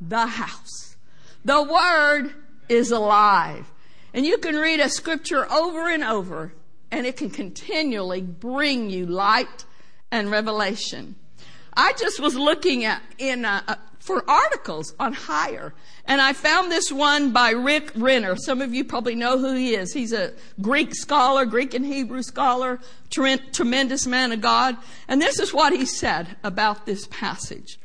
the 0.00 0.26
house. 0.26 0.96
The 1.44 1.62
word 1.62 2.34
is 2.70 2.90
alive. 2.90 3.70
And 4.14 4.24
you 4.24 4.38
can 4.38 4.56
read 4.56 4.80
a 4.80 4.88
scripture 4.88 5.50
over 5.50 5.90
and 5.90 6.02
over 6.02 6.54
and 6.90 7.06
it 7.06 7.16
can 7.16 7.30
continually 7.30 8.22
bring 8.22 8.90
you 8.90 9.06
light 9.06 9.64
and 10.10 10.30
revelation. 10.30 11.14
I 11.74 11.92
just 11.92 12.20
was 12.20 12.34
looking 12.34 12.84
at 12.84 13.00
in 13.18 13.44
a, 13.44 13.62
a, 13.68 13.78
for 14.00 14.28
articles 14.28 14.94
on 14.98 15.12
higher. 15.12 15.72
And 16.04 16.20
I 16.20 16.32
found 16.32 16.70
this 16.70 16.90
one 16.90 17.32
by 17.32 17.50
Rick 17.50 17.92
Renner. 17.94 18.34
Some 18.34 18.60
of 18.60 18.74
you 18.74 18.84
probably 18.84 19.14
know 19.14 19.38
who 19.38 19.54
he 19.54 19.74
is. 19.74 19.92
He's 19.92 20.12
a 20.12 20.32
Greek 20.60 20.94
scholar, 20.94 21.44
Greek 21.44 21.74
and 21.74 21.86
Hebrew 21.86 22.22
scholar, 22.22 22.80
tremendous 23.10 24.06
man 24.06 24.32
of 24.32 24.40
God. 24.40 24.76
And 25.06 25.22
this 25.22 25.38
is 25.38 25.54
what 25.54 25.72
he 25.72 25.86
said 25.86 26.36
about 26.42 26.86
this 26.86 27.06
passage. 27.06 27.78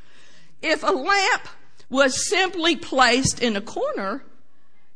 If 0.64 0.82
a 0.82 0.92
lamp 0.92 1.48
was 1.90 2.28
simply 2.28 2.76
placed 2.76 3.40
in 3.40 3.56
a 3.56 3.62
corner, 3.62 4.24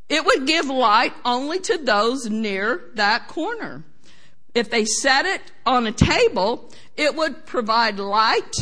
it 0.10 0.26
would 0.26 0.48
give 0.48 0.66
light 0.66 1.14
only 1.24 1.60
to 1.60 1.78
those 1.78 2.30
near 2.30 2.90
that 2.96 3.28
corner. 3.28 3.84
If 4.56 4.70
they 4.70 4.86
set 4.86 5.26
it 5.26 5.42
on 5.66 5.86
a 5.86 5.92
table, 5.92 6.72
it 6.98 7.16
would 7.16 7.46
provide 7.46 8.00
light 8.00 8.56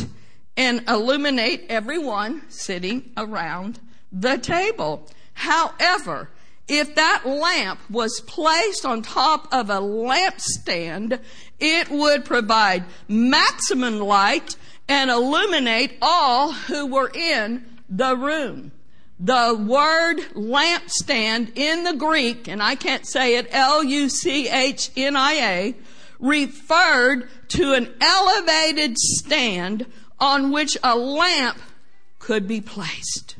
and 0.56 0.88
illuminate 0.88 1.64
everyone 1.68 2.42
sitting 2.50 3.10
around 3.16 3.80
the 4.12 4.36
table. 4.36 5.08
However, 5.32 6.28
if 6.66 6.94
that 6.96 7.22
lamp 7.24 7.80
was 7.88 8.20
placed 8.20 8.84
on 8.84 9.00
top 9.00 9.48
of 9.52 9.70
a 9.70 9.80
lampstand, 9.80 11.18
it 11.58 11.88
would 11.88 12.26
provide 12.26 12.84
maximum 13.08 14.00
light 14.00 14.56
and 14.86 15.10
illuminate 15.10 15.96
all 16.02 16.52
who 16.52 16.86
were 16.86 17.10
in 17.14 17.64
the 17.88 18.16
room. 18.16 18.72
The 19.20 19.56
word 19.58 20.18
lampstand 20.34 21.56
in 21.56 21.82
the 21.82 21.94
Greek, 21.94 22.46
and 22.46 22.62
I 22.62 22.76
can't 22.76 23.04
say 23.06 23.34
it, 23.36 23.48
L-U-C-H-N-I-A, 23.50 24.14
referred 26.20 27.28
to 27.48 27.72
an 27.72 27.92
elevated 28.00 28.96
stand 28.96 29.86
on 30.20 30.52
which 30.52 30.76
a 30.84 30.96
lamp 30.96 31.58
could 32.18 32.46
be 32.46 32.60
placed. 32.60 33.36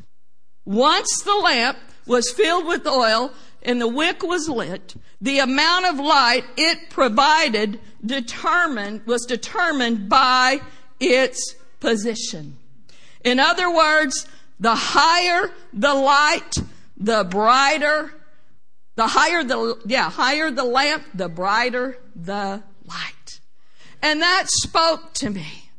Once 0.65 1.21
the 1.23 1.35
lamp 1.35 1.77
was 2.05 2.29
filled 2.31 2.65
with 2.65 2.85
oil 2.85 3.31
and 3.63 3.79
the 3.79 3.87
wick 3.87 4.21
was 4.23 4.49
lit, 4.49 4.95
the 5.21 5.39
amount 5.39 5.85
of 5.85 5.97
light 5.97 6.43
it 6.57 6.89
provided 6.89 7.79
determined, 8.05 9.05
was 9.05 9.25
determined 9.25 10.09
by 10.09 10.61
its 10.99 11.55
position. 11.79 12.57
In 13.23 13.39
other 13.39 13.73
words, 13.73 14.27
the 14.59 14.75
higher 14.75 15.51
the 15.73 15.93
light, 15.93 16.57
the 16.97 17.23
brighter, 17.23 18.13
the 18.95 19.07
higher 19.07 19.43
the, 19.43 19.79
yeah, 19.85 20.09
higher 20.09 20.51
the 20.51 20.63
lamp, 20.63 21.03
the 21.13 21.29
brighter 21.29 21.97
the 22.15 22.61
light. 22.85 23.39
And 24.01 24.21
that 24.21 24.45
spoke 24.47 25.13
to 25.15 25.29
me. 25.29 25.69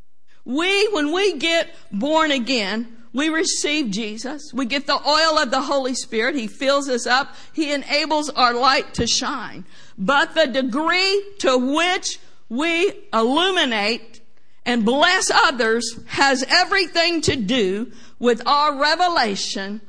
We, 0.45 0.89
when 0.89 1.12
we 1.12 1.39
get 1.39 1.74
born 1.93 2.31
again, 2.31 2.97
we 3.12 3.28
receive 3.28 3.91
Jesus. 3.91 4.53
We 4.55 4.66
get 4.66 4.87
the 4.87 4.95
oil 4.95 5.39
of 5.39 5.51
the 5.51 5.62
Holy 5.62 5.95
Spirit. 5.95 6.35
He 6.35 6.47
fills 6.47 6.89
us 6.89 7.07
up. 7.07 7.35
He 7.53 7.72
enables 7.72 8.31
our 8.31 8.55
light 8.55 8.95
to 8.95 9.07
shine. 9.07 9.64
But 9.99 10.35
the 10.35 10.47
degree 10.47 11.22
to 11.41 11.59
which 11.59 12.20
we 12.49 12.93
illuminate 13.12 14.20
and 14.64 14.85
bless 14.85 15.31
others 15.31 15.99
has 16.07 16.45
everything 16.49 17.20
to 17.22 17.37
do 17.37 17.91
with 18.21 18.47
our 18.47 18.77
revelation 18.77 19.81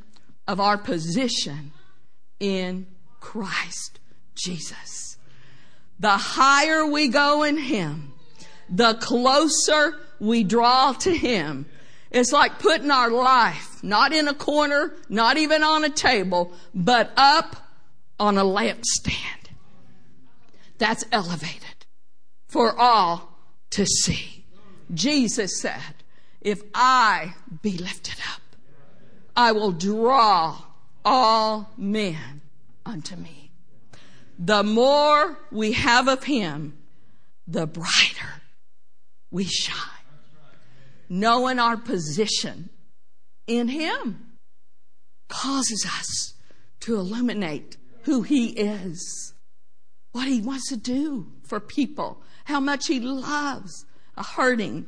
of 0.48 0.60
our 0.60 0.78
position 0.78 1.72
in 2.40 2.88
Christ 3.20 4.00
Jesus. 4.34 5.18
The 6.00 6.18
higher 6.18 6.84
we 6.88 7.10
go 7.10 7.44
in 7.44 7.58
Him, 7.58 8.14
the 8.68 8.96
closer 8.96 10.00
we 10.20 10.44
draw 10.44 10.94
to 10.94 11.16
Him. 11.16 11.68
It's 12.10 12.32
like 12.32 12.58
putting 12.58 12.90
our 12.90 13.12
life 13.12 13.84
not 13.84 14.14
in 14.14 14.28
a 14.28 14.34
corner, 14.34 14.96
not 15.10 15.38
even 15.38 15.64
on 15.64 15.84
a 15.84 15.90
table, 15.90 16.54
but 16.74 17.12
up 17.16 17.56
on 18.20 18.38
a 18.38 18.44
lampstand. 18.44 19.50
That's 20.78 21.06
elevated 21.12 21.86
for 22.48 22.78
all 22.78 23.38
to 23.72 23.86
see. 23.86 24.46
Jesus 24.94 25.62
said, 25.62 26.01
if 26.42 26.64
I 26.74 27.36
be 27.62 27.78
lifted 27.78 28.18
up, 28.34 28.42
I 29.36 29.52
will 29.52 29.72
draw 29.72 30.64
all 31.06 31.72
men 31.78 32.42
unto 32.86 33.16
me. 33.16 33.52
The 34.38 34.64
more 34.64 35.38
we 35.52 35.74
have 35.74 36.08
of 36.08 36.24
Him, 36.24 36.78
the 37.48 37.68
brighter 37.68 38.42
we 39.30 39.46
shine. 39.46 39.78
Knowing 41.10 41.60
our 41.60 41.78
position 41.78 42.70
in 43.46 43.68
Him 43.68 44.38
causes 45.28 45.86
us 45.86 46.34
to 46.82 46.96
illuminate 46.96 47.78
who 48.04 48.24
He 48.24 48.48
is, 48.48 49.34
what 50.12 50.28
He 50.28 50.42
wants 50.42 50.70
to 50.70 50.78
do 50.78 51.28
for 51.44 51.60
people, 51.60 52.22
how 52.46 52.60
much 52.60 52.88
He 52.88 53.00
loves 53.00 53.86
a 54.18 54.24
hurting, 54.24 54.88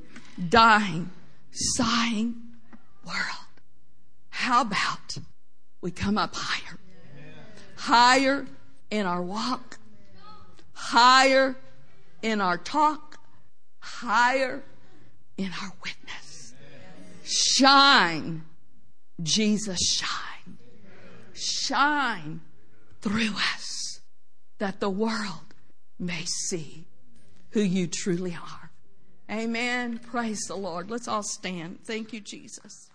dying, 0.49 1.09
sighing 1.53 2.35
world. 3.05 3.17
How 4.29 4.61
about 4.61 5.17
we 5.81 5.91
come 5.91 6.17
up 6.17 6.33
higher? 6.35 6.79
Higher 7.75 8.47
in 8.89 9.05
our 9.05 9.21
walk, 9.21 9.77
higher 10.73 11.55
in 12.21 12.41
our 12.41 12.57
talk, 12.57 13.19
higher 13.79 14.63
in 15.37 15.51
our 15.61 15.71
witness. 15.83 16.53
Shine, 17.23 18.43
Jesus, 19.21 19.79
shine. 19.79 20.57
Shine 21.33 22.41
through 23.01 23.33
us 23.53 23.99
that 24.59 24.79
the 24.79 24.89
world 24.89 25.53
may 25.99 26.23
see 26.25 26.85
who 27.51 27.61
you 27.61 27.87
truly 27.87 28.33
are. 28.33 28.62
Amen. 29.29 29.99
Praise 29.99 30.41
the 30.47 30.55
Lord. 30.55 30.91
Let's 30.91 31.07
all 31.07 31.23
stand. 31.23 31.79
Thank 31.83 32.13
you, 32.13 32.19
Jesus. 32.19 32.89